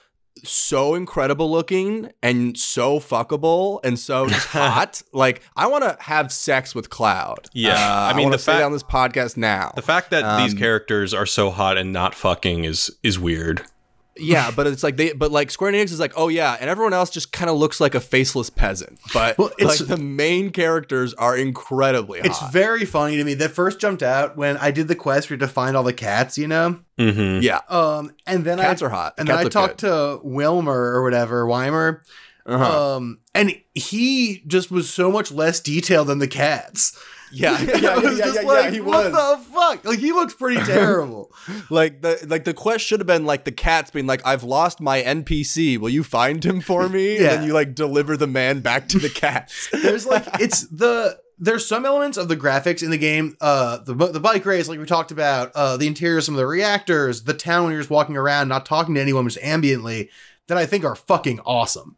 [0.43, 5.01] so incredible looking and so fuckable and so hot.
[5.13, 7.49] Like I want to have sex with Cloud.
[7.53, 9.71] Yeah, Uh, I mean, wanna the fact- that on this podcast now.
[9.75, 13.63] The fact that these Um, characters are so hot and not fucking is is weird.
[14.20, 16.93] Yeah, but it's like they, but like Square Enix is like, oh yeah, and everyone
[16.93, 18.99] else just kind of looks like a faceless peasant.
[19.13, 22.51] But Well, it's- like the main characters are incredibly It's hot.
[22.53, 23.34] very funny to me.
[23.36, 25.84] That first jumped out when I did the quest where you had to find all
[25.84, 26.80] the cats, you know?
[26.97, 27.41] Mm-hmm.
[27.41, 29.13] yeah, Um, and then cats I, are hot.
[29.17, 29.88] and cats then I talked good.
[29.88, 32.01] to Wilmer or whatever, Weimer.
[32.45, 32.95] Uh-huh.
[32.95, 36.97] Um, and he just was so much less detailed than the cats.
[37.32, 39.13] Yeah, yeah, yeah, was yeah, yeah, like, yeah, he what was.
[39.13, 39.86] the fuck?
[39.86, 41.32] Like he looks pretty terrible.
[41.69, 44.80] like the like the quest should have been like the cats being like, I've lost
[44.82, 45.77] my NPC.
[45.77, 47.17] Will you find him for me?
[47.17, 49.69] And then you like deliver the man back to the cats.
[49.73, 53.93] There's like it's the there's some elements of the graphics in the game, uh, the
[53.93, 57.23] the bike race, like we talked about, uh, the interior, of some of the reactors,
[57.23, 60.09] the town when you're just walking around, not talking to anyone, just ambiently,
[60.47, 61.95] that I think are fucking awesome.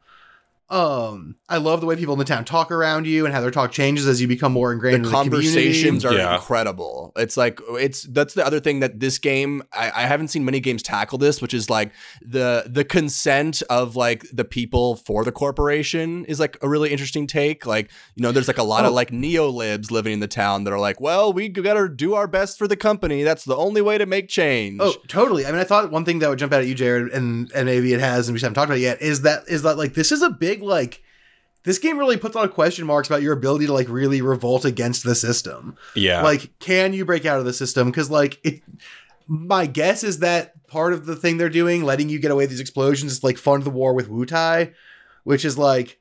[0.72, 3.52] Um, I love the way people in the town talk around you and how their
[3.52, 6.24] talk changes as you become more ingrained in the in the conversations community.
[6.24, 6.36] are Yeah.
[6.36, 7.12] incredible.
[7.18, 10.62] It's like it's that's the other thing that this game I, I haven't seen many
[10.62, 11.92] games tackle this, which is like
[12.22, 17.28] the the consent of like the people for the corporation is like a really interesting
[17.28, 17.66] take.
[17.66, 18.94] Like you know, there's like a lot of Oh.
[18.94, 22.28] like neo libs living in the town that are like, well, we gotta do our
[22.28, 23.24] best for the company.
[23.24, 24.80] That's the only way to make change.
[24.82, 25.46] Oh, totally.
[25.46, 27.66] I mean, I thought one thing that would jump out at you, Jared, and and
[27.66, 29.78] maybe it has, and we just haven't talked about it yet, is that is that
[29.78, 31.04] like this is a big like
[31.64, 34.22] this game really puts a lot of question marks about your ability to like really
[34.22, 35.78] revolt against the system.
[35.96, 36.24] Yeah.
[36.24, 37.90] Like, can you break out of the system?
[37.90, 38.62] Because like it,
[39.28, 42.50] my guess is that part of the thing they're doing, letting you get away with
[42.50, 44.74] these explosions, is like fund the war with Wutai,
[45.24, 46.00] which is like,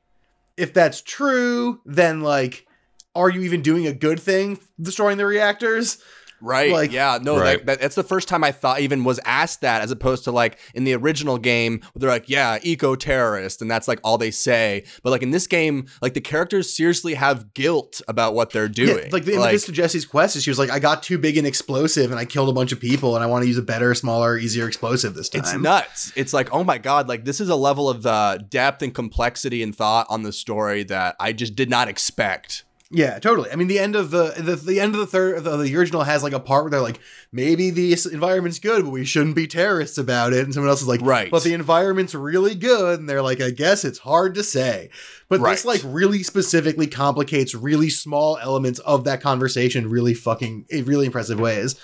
[0.57, 2.65] if that's true, then like,
[3.13, 6.01] are you even doing a good thing destroying the reactors?
[6.41, 6.71] Right.
[6.71, 7.19] Like- yeah.
[7.21, 7.57] No, Right.
[7.57, 10.31] that, that, that's the first time I thought even was asked that, as opposed to
[10.31, 14.31] like in the original game, they're like, yeah, eco terrorist, and that's like all they
[14.31, 14.83] say.
[15.03, 19.05] But like in this game, like the characters seriously have guilt about what they're doing.
[19.05, 21.37] Yeah, like the impetus to Jessie's quest is she was like, I got too big
[21.37, 23.61] an explosive and I killed a bunch of people and I want to use a
[23.61, 25.41] better, smaller, easier explosive this time.
[25.41, 26.11] It's nuts.
[26.15, 29.63] It's like, oh my god, like this is a level of uh, depth and complexity
[29.63, 32.63] and thought on the story that I just did not expect.
[32.93, 33.49] Yeah, totally.
[33.51, 36.03] I mean, the end of the the, the end of the third the, the original
[36.03, 36.99] has like a part where they're like,
[37.31, 40.43] maybe the environment's good, but we shouldn't be terrorists about it.
[40.43, 41.31] And someone else is like, Right.
[41.31, 44.89] but the environment's really good, and they're like, I guess it's hard to say.
[45.29, 50.83] But this like really specifically complicates really small elements of that conversation, really fucking in
[50.83, 51.79] really impressive ways.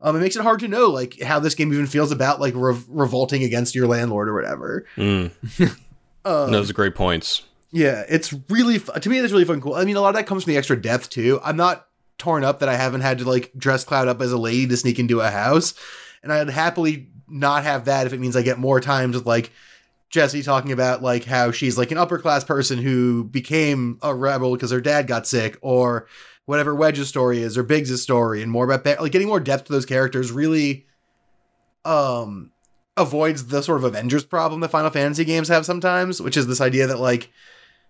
[0.00, 2.54] Um, it makes it hard to know like how this game even feels about like
[2.56, 4.86] rev- revolting against your landlord or whatever.
[4.96, 5.30] Mm.
[6.24, 7.42] Um, Those are great points.
[7.76, 9.20] Yeah, it's really fu- to me.
[9.20, 9.74] That's really fucking cool.
[9.74, 11.38] I mean, a lot of that comes from the extra depth too.
[11.44, 14.38] I'm not torn up that I haven't had to like dress Cloud up as a
[14.38, 15.74] lady to sneak into a house.
[16.22, 19.52] And I'd happily not have that if it means I get more times with like
[20.08, 24.54] Jessie talking about like how she's like an upper class person who became a rebel
[24.54, 26.06] because her dad got sick or
[26.46, 29.66] whatever Wedge's story is or Biggs' story and more about Ba- like getting more depth
[29.66, 30.86] to those characters really
[31.84, 32.52] um
[32.96, 36.62] avoids the sort of Avengers problem that Final Fantasy games have sometimes, which is this
[36.62, 37.30] idea that like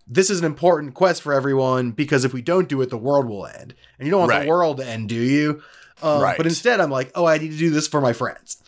[0.07, 3.26] this is an important quest for everyone because if we don't do it, the world
[3.28, 3.74] will end.
[3.98, 4.42] And you don't want Right.
[4.44, 5.62] the world to end, do you?
[6.02, 6.36] Um, Right.
[6.36, 8.59] But instead, I'm like, oh, I need to do this for my friends,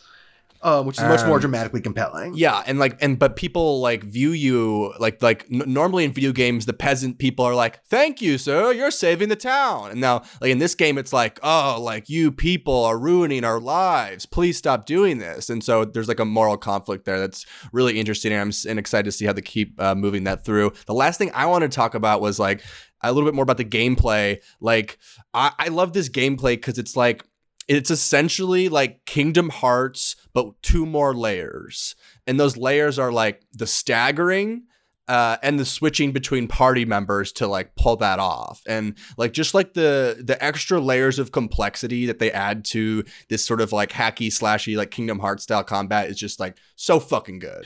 [0.61, 2.33] um, which is much more Um, dramatically compelling.
[2.35, 6.31] Yeah, and like and but people like view you like like n- normally in video
[6.31, 10.23] games the peasant people are like, "Thank you, sir, you're saving the town." And now
[10.41, 14.25] like in this game it's like, "Oh, like you people are ruining our lives.
[14.25, 18.31] Please stop doing this." And so there's like a moral conflict there that's really interesting
[18.33, 20.73] and I'm s- and excited to see how they keep uh, moving that through.
[20.87, 22.61] The last thing I want to talk about was like
[23.01, 24.39] a little bit more about the gameplay.
[24.59, 24.97] Like
[25.33, 27.23] I, I love this gameplay because it's like
[27.69, 31.95] it's essentially like Kingdom Hearts, but two more layers.
[32.25, 34.63] And those layers are like the staggering
[35.07, 38.63] uh, and the switching between party members to like pull that off.
[38.67, 43.45] And like just like the the extra layers of complexity that they add to this
[43.45, 47.37] sort of like hacky slashy like Kingdom Hearts style combat is just like so fucking
[47.37, 47.65] good.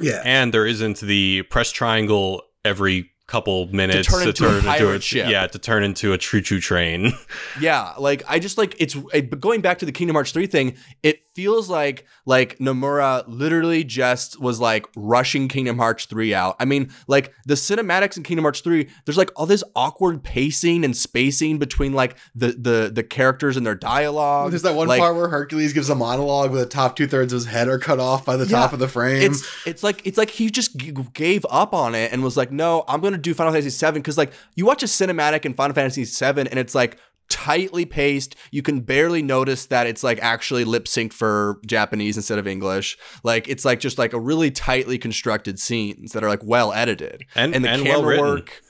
[0.00, 0.22] Yeah.
[0.24, 5.30] and there isn't the press triangle every couple minutes to turn into a pirate ship.
[5.30, 7.12] yeah to turn into a choo choo train.
[7.60, 10.76] Yeah, like I just like it's it, going back to the Kingdom Hearts 3 thing,
[11.02, 16.56] it feels like like Nomura literally just was like rushing Kingdom Hearts 3 out.
[16.58, 20.84] I mean, like the cinematics in Kingdom Hearts 3, there's like all this awkward pacing
[20.84, 24.50] and spacing between like the the the characters and their dialogue.
[24.50, 27.32] There's that one like, part where Hercules gives a monologue where the top two thirds
[27.32, 29.30] of his head are cut off by the Yeah, top of the frame.
[29.30, 32.50] It's it's like it's like he just g- gave up on it and was like,
[32.50, 35.74] no, I'm gonna do Final Fantasy VII because like you watch a cinematic in Final
[35.74, 36.98] Fantasy VII and it's like
[37.28, 38.34] tightly paced.
[38.50, 42.98] You can barely notice that it's like actually lip synced for Japanese instead of English.
[43.22, 47.24] Like it's like just like a really tightly constructed scenes that are like well edited
[47.36, 48.24] And- the and camera well-written.
[48.26, 48.62] work.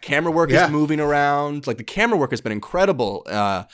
[0.00, 0.66] Camera work Yeah.
[0.66, 1.66] is moving around.
[1.66, 3.24] Like the camera work has been incredible.
[3.26, 3.64] Uh,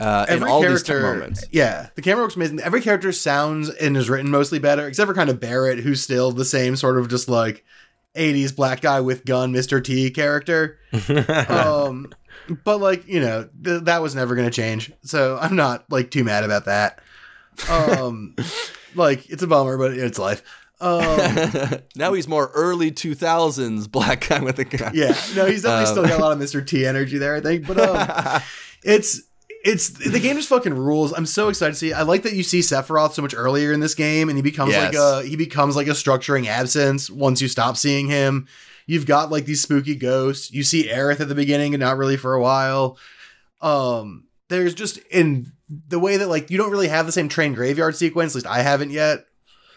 [0.00, 1.44] uh, in Every all these character, tech moments.
[1.50, 2.60] yeah, the camera works amazing.
[2.60, 6.30] Every character sounds and is written mostly better, except for kind of Barret, who's still
[6.30, 7.64] the same sort of just like
[8.16, 9.82] '80s black guy with gun, Mr.
[9.82, 10.78] T character.
[11.48, 12.08] um,
[12.64, 16.10] but like you know, th- that was never going to change, so I'm not like
[16.10, 17.00] too mad about that.
[17.70, 18.34] Um,
[18.94, 20.42] like it's a bummer, but it's life.
[20.80, 21.18] Um,
[21.96, 24.92] now he's more early 2000s black guy with a gun.
[24.94, 26.64] yeah, no, he's definitely Um, still got a lot of Mr.
[26.64, 27.66] T energy there, I think.
[27.66, 28.40] But um,
[28.84, 29.22] it's
[29.64, 31.12] it's the game just fucking rules.
[31.12, 31.92] I'm so excited to see.
[31.92, 34.72] I like that you see Sephiroth so much earlier in this game, and he becomes
[34.86, 38.46] like a he becomes like a structuring absence once you stop seeing him.
[38.86, 40.52] You've got like these spooky ghosts.
[40.52, 42.98] You see Aerith at the beginning, and not really for a while.
[43.60, 45.52] Um, there's just in
[45.88, 48.32] the way that like you don't really have the same train graveyard sequence.
[48.32, 49.26] At least I haven't yet.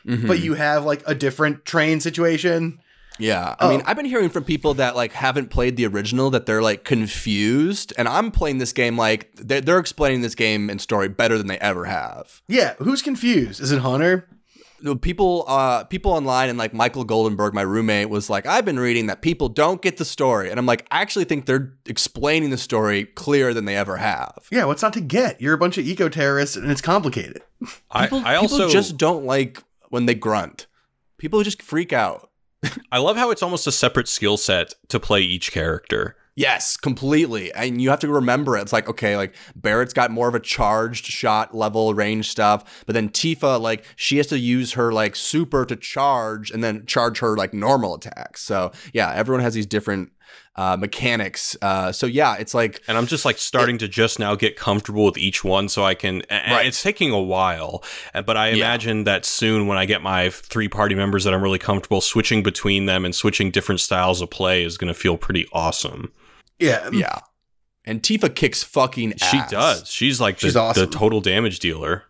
[0.06, 0.28] Mhm.
[0.28, 2.80] But you have like a different train situation.
[3.20, 3.84] Yeah, I mean, Oh.
[3.88, 7.94] I've been hearing from people that like haven't played the original that they're like confused,
[7.98, 11.48] and I'm playing this game like they're, they're explaining this game and story better than
[11.48, 12.42] they ever have.
[12.48, 13.62] Yeah, who's confused?
[13.62, 14.28] Is it Hunter?
[14.84, 18.80] The People, uh, people online and like Michael Goldenberg, my roommate, was like, "I've been
[18.80, 22.50] reading that people don't get the story," and I'm like, I actually think they're explaining
[22.50, 24.48] the story clearer than they ever have.
[24.52, 25.40] Yeah, what's not to get?
[25.40, 27.44] You're a bunch of eco terrorists, and it's complicated.
[27.92, 30.66] I, People, I also people just don't like when they grunt.
[31.20, 32.31] People just freak out.
[32.92, 36.16] I love how it's almost a separate skill set to play each character.
[36.36, 37.54] Yes, completely.
[37.54, 38.62] And you have to remember it.
[38.62, 42.94] It's like, okay, like Barret's got more of a charged shot level range stuff, but
[42.94, 47.20] then Tifa, like, she has to use her like super to charge and then charge
[47.20, 48.42] her like normal attacks.
[48.42, 50.12] So yeah, everyone has these different
[50.56, 51.56] uh, mechanics.
[51.62, 55.06] Uh, so yeah, it's like And I'm just like starting to just now get comfortable
[55.06, 56.66] with each one so I can and Right.
[56.66, 57.84] it's taking a while.
[58.14, 58.56] uh, But I Yeah.
[58.56, 62.44] imagine that soon when I get my three party members that I'm really comfortable switching
[62.44, 66.12] between them and switching different styles of play is going to feel pretty awesome.
[66.60, 67.20] Yeah, yeah.
[67.86, 69.32] And Tifa kicks fucking ass.
[69.32, 69.90] She does.
[69.90, 70.90] She's like the, She's awesome.
[70.90, 72.04] the total damage dealer.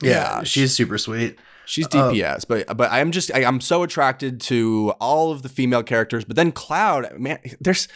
[0.00, 1.36] yeah, Yeah, she's super sweet.
[1.70, 5.48] She's Uh, DPS, but but I'm just I, I'm so attracted to all of the
[5.48, 6.24] female characters.
[6.24, 7.86] But then Cloud, man, there's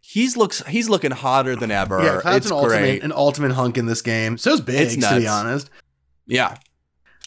[0.00, 2.02] he's looks he's looking hotter than ever.
[2.02, 4.38] Yeah, Cloud's it's an ultimate, an ultimate hunk in this game.
[4.38, 5.68] So's Biggs, It's to be honest.
[6.26, 6.56] Yeah.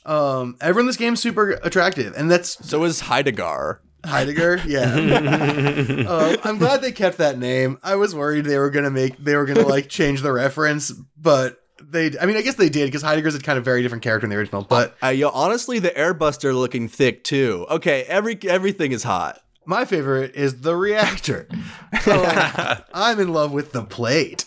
[0.03, 3.81] Um, everyone in this game's super attractive, and that's So is Heidegger.
[4.03, 4.59] Heidegger.
[4.65, 7.77] Yeah, uh, I'm glad they kept that name.
[7.83, 11.60] I was worried they were gonna make they were gonna like change the reference, but
[11.89, 12.17] they.
[12.19, 14.29] I mean, I guess they did because Heidegger's a kind of very different character in
[14.29, 14.63] the original.
[14.63, 17.65] But Uh, yo, honestly, the Airbuster looking thick too.
[17.69, 19.39] Okay, every everything is hot.
[19.65, 21.47] my favorite is the reactor.
[22.07, 24.45] Um, I'm in love with the plate.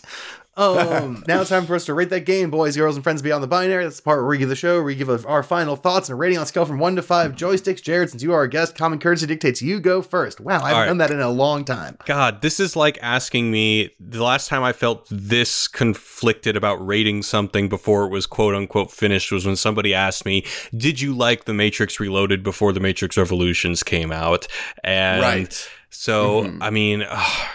[0.57, 3.43] Um, now it's time for us to rate that game, boys, girls, and friends beyond
[3.43, 3.83] the binary.
[3.83, 6.13] That's the part where we give the show, where we give our final thoughts and
[6.13, 7.81] a rating on a scale from one to five joysticks.
[7.81, 10.39] Jared, since you are our guest, common courtesy dictates you go first.
[10.39, 10.85] Wow, I haven't right.
[10.87, 11.97] done that in a long time.
[12.05, 17.21] God, this is like asking me the last time I felt this conflicted about rating
[17.23, 20.45] something before it was quote unquote finished was when somebody asked me,
[20.75, 24.47] Did you like The Matrix Reloaded before The Matrix Revolutions came out?
[24.83, 25.69] And Right.
[25.89, 26.57] so, Mhm.
[26.61, 27.47] I mean, ugh,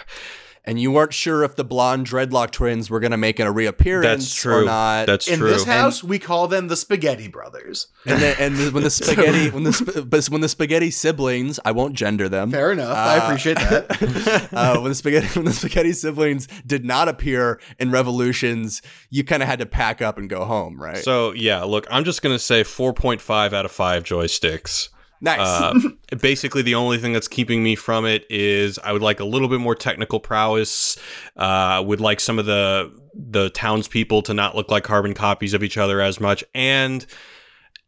[0.63, 4.35] And you weren't sure if the blonde dreadlock twins were gonna make a reappearance that's
[4.35, 4.61] true.
[4.61, 5.07] or not.
[5.07, 5.47] That's In true.
[5.47, 7.87] In this house, we call them the Spaghetti Brothers.
[8.05, 11.71] and then, and the- when the spaghetti when the sp- when the spaghetti siblings, I
[11.71, 12.51] won't gender them.
[12.51, 12.95] Fair enough.
[12.95, 14.49] I Uh, appreciate that.
[14.53, 19.41] uh, when the spaghetti when the spaghetti siblings did not appear in Revolutions, you kind
[19.41, 20.97] of had to pack up and go home, right?
[20.99, 24.89] So, yeah, look, I'm just going to say 4.5 out of 5 joysticks.
[25.21, 25.39] Nice.
[25.39, 25.73] Uh,
[26.21, 29.47] basically, the only thing that's keeping me from it is I would like a little
[29.47, 30.97] bit more technical prowess.
[31.37, 35.63] Uh, would like some of the the townspeople to not look like carbon copies of
[35.63, 37.05] each other as much, and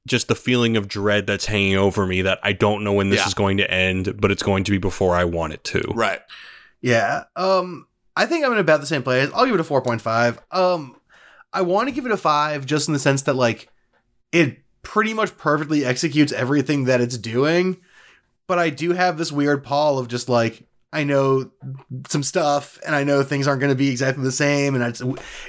[0.06, 3.22] just the feeling of dread that's hanging over me that I don't know when this
[3.22, 3.28] Yeah.
[3.28, 5.82] is going to end, but it's going to be before I want it to.
[5.96, 6.20] right.
[6.82, 7.24] Yeah.
[7.38, 9.30] Um, I think I'm in about the same place.
[9.34, 10.38] I'll give it a 4.5.
[10.52, 10.98] Um,
[11.54, 13.70] I want to give it a 5 just in the sense that, like,
[14.34, 17.78] it pretty much perfectly executes everything that it's doing.
[18.48, 21.50] But I do have this weird pall of just, like, I know
[22.08, 24.76] some stuff and I know things aren't going to be exactly the same.
[24.76, 25.02] And it's,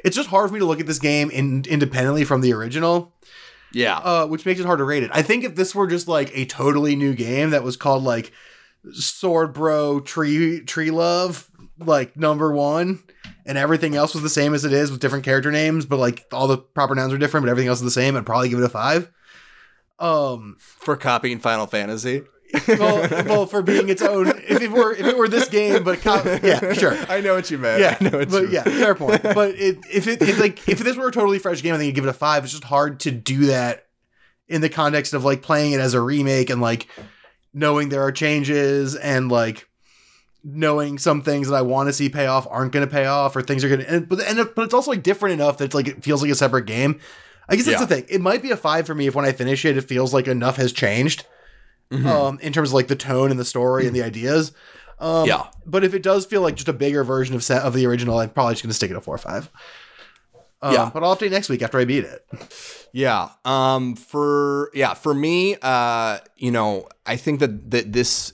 [0.03, 3.13] it's just hard for me to look at this game in, independently from the original
[3.73, 3.99] Yeah.
[3.99, 5.11] uh, which makes it hard to rate it.
[5.13, 8.33] I think if this were just like a totally new game that was called like
[8.93, 13.03] Sword Bro Tree Tree Love, like number one,
[13.45, 16.25] and everything else was the same as it is with different character names, but like
[16.33, 18.61] all the proper nouns are different, but everything else is the same, I'd probably give
[18.61, 19.11] it a five.
[19.99, 22.23] Um, For copying Final Fantasy.
[22.69, 26.01] well, well, for being its own, if it were if it were this game, but
[26.01, 26.97] co- yeah, sure.
[27.09, 27.81] I know what you meant.
[27.81, 29.23] Yeah, I know what but you yeah, fair point.
[29.35, 31.87] But it, if it if like if this were a totally fresh game, I think
[31.89, 32.45] you'd give it a five.
[32.45, 33.87] It's just hard to do that
[34.47, 36.87] in the context of like playing it as a remake and like
[37.53, 39.69] knowing there are changes and like
[40.45, 43.35] knowing some things that I want to see pay off aren't going to pay off
[43.35, 43.91] or things are going to.
[43.91, 46.31] And but and but it's also like different enough that it's like it feels like
[46.31, 47.01] a separate game.
[47.49, 47.87] I guess that's Yeah.
[47.87, 48.05] the thing.
[48.09, 50.27] It might be a five for me if when I finish it, it feels like
[50.29, 51.27] enough has changed
[51.93, 52.07] Mhm.
[52.07, 54.53] um, in terms of like the tone and the story and the ideas.
[54.99, 55.45] Um, Yeah.
[55.67, 58.19] But if it does feel like just a bigger version of set of the original,
[58.19, 59.51] I'm probably just going to stick it at four or five.
[60.63, 60.91] Um, Yeah.
[60.93, 62.25] But I'll update next week after I beat it.
[62.93, 63.29] Yeah.
[63.45, 68.33] Um for yeah, for me, uh, you know, I think that that this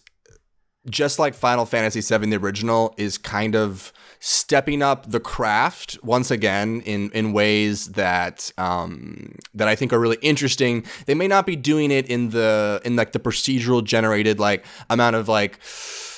[0.89, 6.31] just like Final Fantasy VII the original is kind of stepping up the craft once
[6.31, 10.85] again in in ways that um that I think are really interesting.
[11.07, 15.17] They may not be doing it in the in like the procedural generated like amount
[15.17, 15.59] of like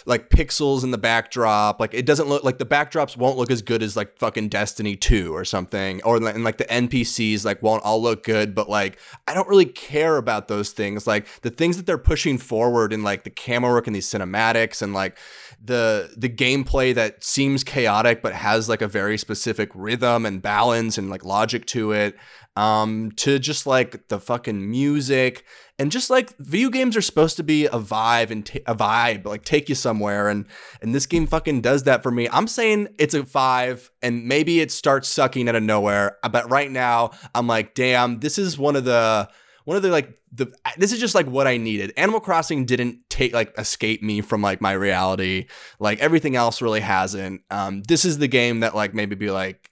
[0.06, 1.80] like pixels in the backdrop.
[1.80, 4.96] Like it doesn't look like the backdrops won't look as good as like fucking Destiny
[4.96, 6.02] 2 or something.
[6.02, 8.98] Or and like the NPCs like won't all look good, but like
[9.28, 11.06] I don't really care about those things.
[11.06, 14.82] Like the things that they're pushing forward in like the camera work and these cinematics
[14.82, 15.16] and like
[15.64, 20.98] the the gameplay that seems chaotic but has like a very specific rhythm and balance
[20.98, 22.16] and like logic to it
[22.56, 25.44] um to just like the fucking music
[25.78, 29.24] and just like video games are supposed to be a vibe and ta- a vibe
[29.24, 30.28] like take you somewhere.
[30.28, 30.46] And
[30.80, 32.28] and this game fucking does that for me.
[32.30, 36.70] I'm saying it's a five and maybe it starts sucking out of nowhere but right
[36.70, 39.28] now i'm like damn this is one of the
[39.64, 41.92] one of the like the this is just like what I needed.
[41.96, 45.46] Animal Crossing didn't take like escape me from like my reality.
[45.78, 47.42] Like everything else really hasn't.
[47.50, 49.70] Um, this is the game that like maybe be like,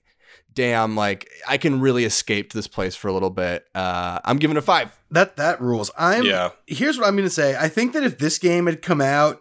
[0.54, 3.64] damn, like I can really escape to this place for a little bit.
[3.74, 4.96] Uh, I'm giving it a five.
[5.10, 5.90] That that rules.
[5.98, 6.50] I'm Yeah.
[6.66, 7.56] here's what I'm gonna say.
[7.56, 9.40] I think that if this game had come out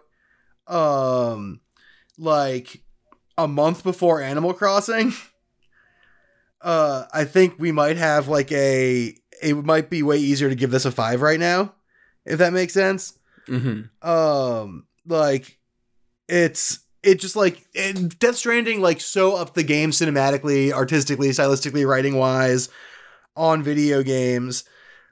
[0.68, 1.62] um
[2.18, 2.82] like
[3.38, 5.14] a month before Animal Crossing,
[6.62, 10.72] uh I think we might have like a it might be way easier to give
[10.72, 11.74] this a five right now,
[12.26, 13.18] if that makes sense.
[13.48, 14.08] Mm-hmm.
[14.08, 15.58] Um like
[16.28, 21.88] it's it just like it, Death Stranding like so up the game cinematically, artistically, stylistically,
[21.88, 22.70] writing wise
[23.36, 24.66] on video games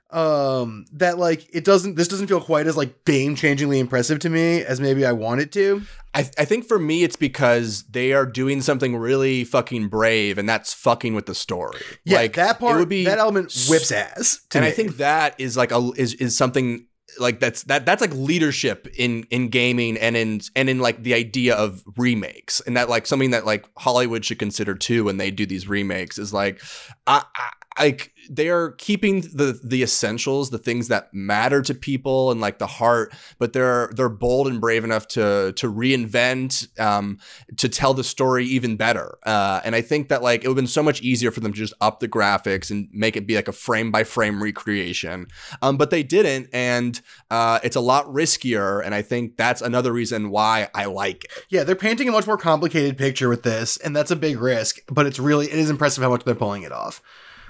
[0.09, 4.29] um that like it doesn't this doesn't feel quite as like game changingly impressive to
[4.29, 5.81] me as maybe I want it to.
[6.13, 10.47] I, I think for me it's because they are doing something really fucking brave and
[10.47, 11.81] that's fucking with the story.
[12.05, 14.39] Yeah, like that part it would be that element whips ass.
[14.51, 14.71] To and me.
[14.71, 16.87] I think that is like a is is something
[17.19, 21.13] like that's that that's like leadership in in gaming and in and in like the
[21.13, 25.31] idea of remakes and that like something that like Hollywood should consider too when they
[25.31, 26.61] do these remakes is like
[27.05, 27.49] I I,
[27.80, 32.59] like they are keeping the the essentials, the things that matter to people and like
[32.59, 37.19] the heart, but they're they're bold and brave enough to to reinvent, um,
[37.57, 39.17] to tell the story even better.
[39.25, 41.53] Uh, and I think that like it would have been so much easier for them
[41.53, 45.28] to just up the graphics and make it be like a frame by frame recreation.
[45.61, 46.99] Um, but they didn't, and
[47.32, 48.84] uh, it's a lot riskier.
[48.84, 51.32] And I think that's another reason why I like it.
[51.49, 54.80] Yeah, they're painting a much more complicated picture with this, and that's a big risk.
[54.88, 57.01] But it's really it is impressive how much they're pulling it off.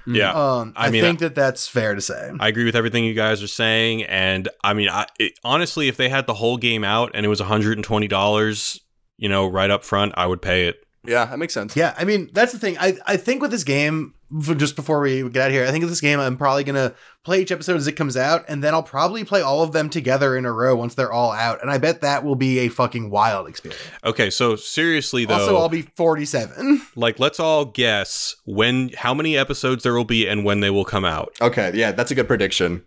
[0.08, 0.32] Yeah.
[0.32, 2.32] Um, I, I mean, think that that's fair to say.
[2.40, 5.98] I agree with everything you guys are saying, and I mean, I, it, honestly, if
[5.98, 8.80] they had the whole game out and it was one hundred and twenty dollars,
[9.18, 10.84] you know, right up front, I would pay it.
[11.06, 11.76] Yeah, that makes sense.
[11.76, 12.78] Yeah, I mean that's the thing.
[12.80, 14.17] I I think with this game, f-
[14.58, 16.94] just before we get out of here, I think with this game, I'm probably gonna
[17.24, 19.90] play each episode as it comes out, and then I'll probably play all of them
[19.90, 22.68] together in a row once they're all out, and I bet that will be a
[22.70, 23.82] fucking wild experience.
[24.04, 26.82] Okay, so seriously though, Also, I'll be 47.
[26.96, 30.86] like let's all guess when, how many episodes there will be, and when they will
[30.86, 31.34] come out.
[31.42, 32.84] Okay, yeah, that's a good prediction.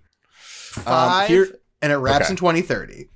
[0.77, 2.33] Um, Five, here- and it wraps Okay.
[2.33, 3.09] in 2030.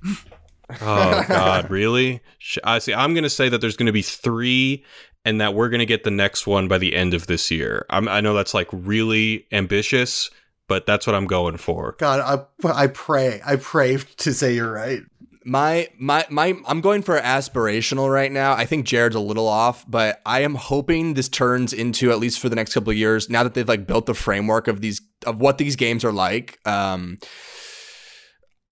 [0.81, 2.21] Oh God, really?
[2.63, 2.93] I see.
[2.93, 4.83] I'm gonna say that there's gonna be three,
[5.25, 7.85] and that we're gonna get the next one by the end of this year.
[7.89, 10.29] I'm, I know that's like really ambitious,
[10.67, 11.95] but that's what I'm going for.
[11.97, 15.01] God, I I pray, I pray to say you're right.
[15.43, 18.53] My my my I'm going for aspirational right now.
[18.53, 22.39] I think Jared's a little off, but I am hoping this turns into at least
[22.39, 23.29] for the next couple of years.
[23.29, 26.59] Now that they've like built the framework of these of what these games are like,
[26.67, 27.19] um,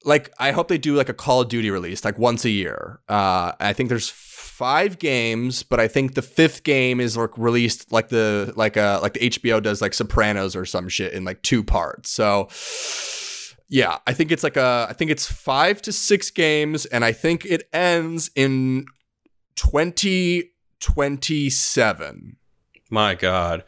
[0.04, 2.99] like I hope they do like a Call of Duty release like once a year.
[3.08, 4.10] Uh, I think there's
[4.54, 8.99] five games, but I think the fifth game is like released like the like uh
[9.01, 12.12] like the HBO does like Sopranos or some shit in like two parts.
[12.12, 12.49] So
[13.68, 17.14] yeah, I think it's like a I think it's 5 to 6 games and I
[17.14, 18.86] think it ends in
[19.56, 22.38] 2027.
[22.91, 23.64] My God,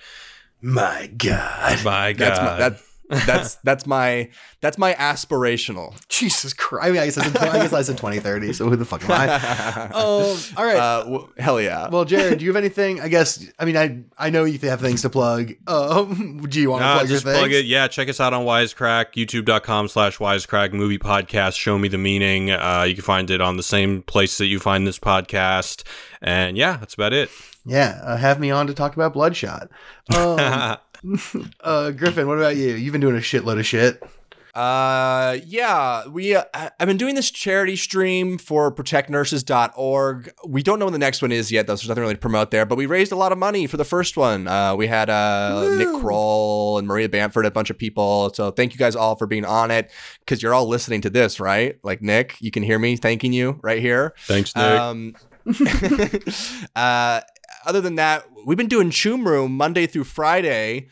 [0.62, 2.18] My God, my God.
[2.18, 2.80] That's my, that
[3.10, 4.30] that's that's my
[4.62, 5.96] that's my aspirational.
[6.10, 6.86] Jesus Christ!
[6.86, 8.54] I mean, I guess I said, I guess I said 2030.
[8.54, 9.90] So who the fuck am I?
[9.94, 10.78] oh, all right.
[10.78, 11.90] Uh, w- hell yeah.
[11.90, 13.02] well, Jared, do you have anything?
[13.02, 13.46] I guess.
[13.60, 15.54] I mean, I I know you have things to plug.
[15.68, 17.66] Um, do you want to Nah, plug your just plug it.
[17.66, 21.58] Yeah, check us out on Wisecrack, youtube.com slash Wisecrack movie podcast.
[21.58, 22.52] Show me the meaning.
[22.52, 25.84] Uh, you can find it on the same place that you find this podcast.
[26.22, 27.30] And yeah, that's about it.
[27.68, 29.70] Yeah, uh, have me on to talk about Bloodshot.
[30.16, 30.78] Um,
[31.62, 32.74] uh, Griffin, what about you?
[32.76, 34.02] You've been doing a shitload of shit.
[34.54, 40.34] Uh, yeah, we uh, I- I've been doing this charity stream for protectnurses.org.
[40.48, 42.20] We don't know when the next one is yet, though, so there's nothing really to
[42.22, 42.66] promote there.
[42.66, 44.48] But we raised a lot of money for the first one.
[44.48, 48.32] Uh, we had uh Nick Kroll and Maria Bamford, a bunch of people.
[48.34, 49.92] So thank you guys all for being on it
[50.22, 51.78] because you're all listening to this, right?
[51.84, 54.14] Like Nick, you can hear me thanking you right here.
[54.22, 54.64] Thanks, Nick.
[54.66, 55.16] Um,
[56.76, 57.22] uh,
[57.66, 60.88] other than that, we've been doing Choom Room Monday through Friday.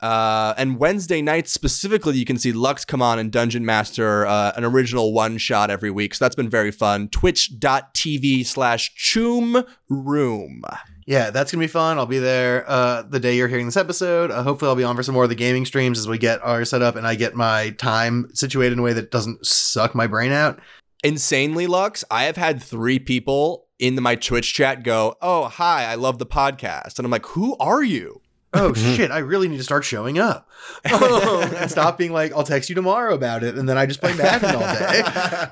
[0.00, 4.52] Uh, and Wednesday nights specifically, you can see Lux come on and Dungeon Master uh,
[4.56, 6.14] an original one shot every week.
[6.14, 7.08] So that's been very fun.
[7.08, 10.62] Twitch.tv slash Choom Room.
[11.06, 11.98] Yeah, that's gonna be fun.
[11.98, 14.30] I'll be there uh, the day you're hearing this episode.
[14.30, 16.40] Uh, hopefully, I'll be on for some more of the gaming streams as we get
[16.42, 20.06] our setup and I get my time situated in a way that doesn't suck my
[20.06, 20.60] brain out.
[21.02, 25.94] Insanely, Lux, I have had three people in my Twitch chat go, Oh, hi, I
[25.94, 26.98] love the podcast.
[26.98, 28.20] And I'm like, Who are you?
[28.54, 29.10] Oh shit!
[29.10, 30.48] I really need to start showing up
[30.90, 31.02] um,
[31.54, 34.14] and stop being like, "I'll text you tomorrow about it," and then I just play
[34.16, 35.02] Madden all day.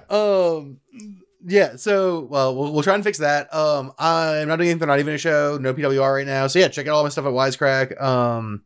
[0.09, 0.81] Um,
[1.47, 1.77] yeah.
[1.77, 3.53] So, well, we'll, we'll try and fix that.
[3.55, 4.89] Um, I'm not doing anything.
[4.89, 5.59] Not even a show.
[5.61, 6.47] No PWR right now.
[6.47, 8.01] So yeah, check out all my stuff at Wisecrack.
[8.03, 8.63] Um,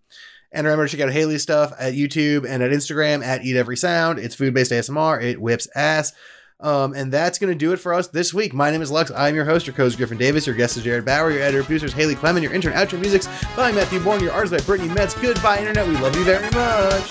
[0.53, 3.77] and remember to check out Haley's stuff at YouTube and at Instagram at Eat Every
[3.77, 4.19] Sound.
[4.19, 5.23] It's food based ASMR.
[5.23, 6.13] It whips ass.
[6.61, 8.53] Um, and that's going to do it for us this week.
[8.53, 9.11] My name is Lux.
[9.11, 10.47] I'm your host, your co-host Griffin Davis.
[10.47, 11.31] Your guest is Jared Bauer.
[11.31, 12.43] Your editor, producer is Haley Clement.
[12.43, 14.23] Your intern, outro music's by Matthew Bourne.
[14.23, 15.15] Your artist by Brittany Metz.
[15.15, 15.89] Goodbye, Internet.
[15.89, 17.11] We love you very much.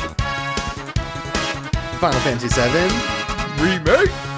[2.00, 4.29] Final Fantasy VII.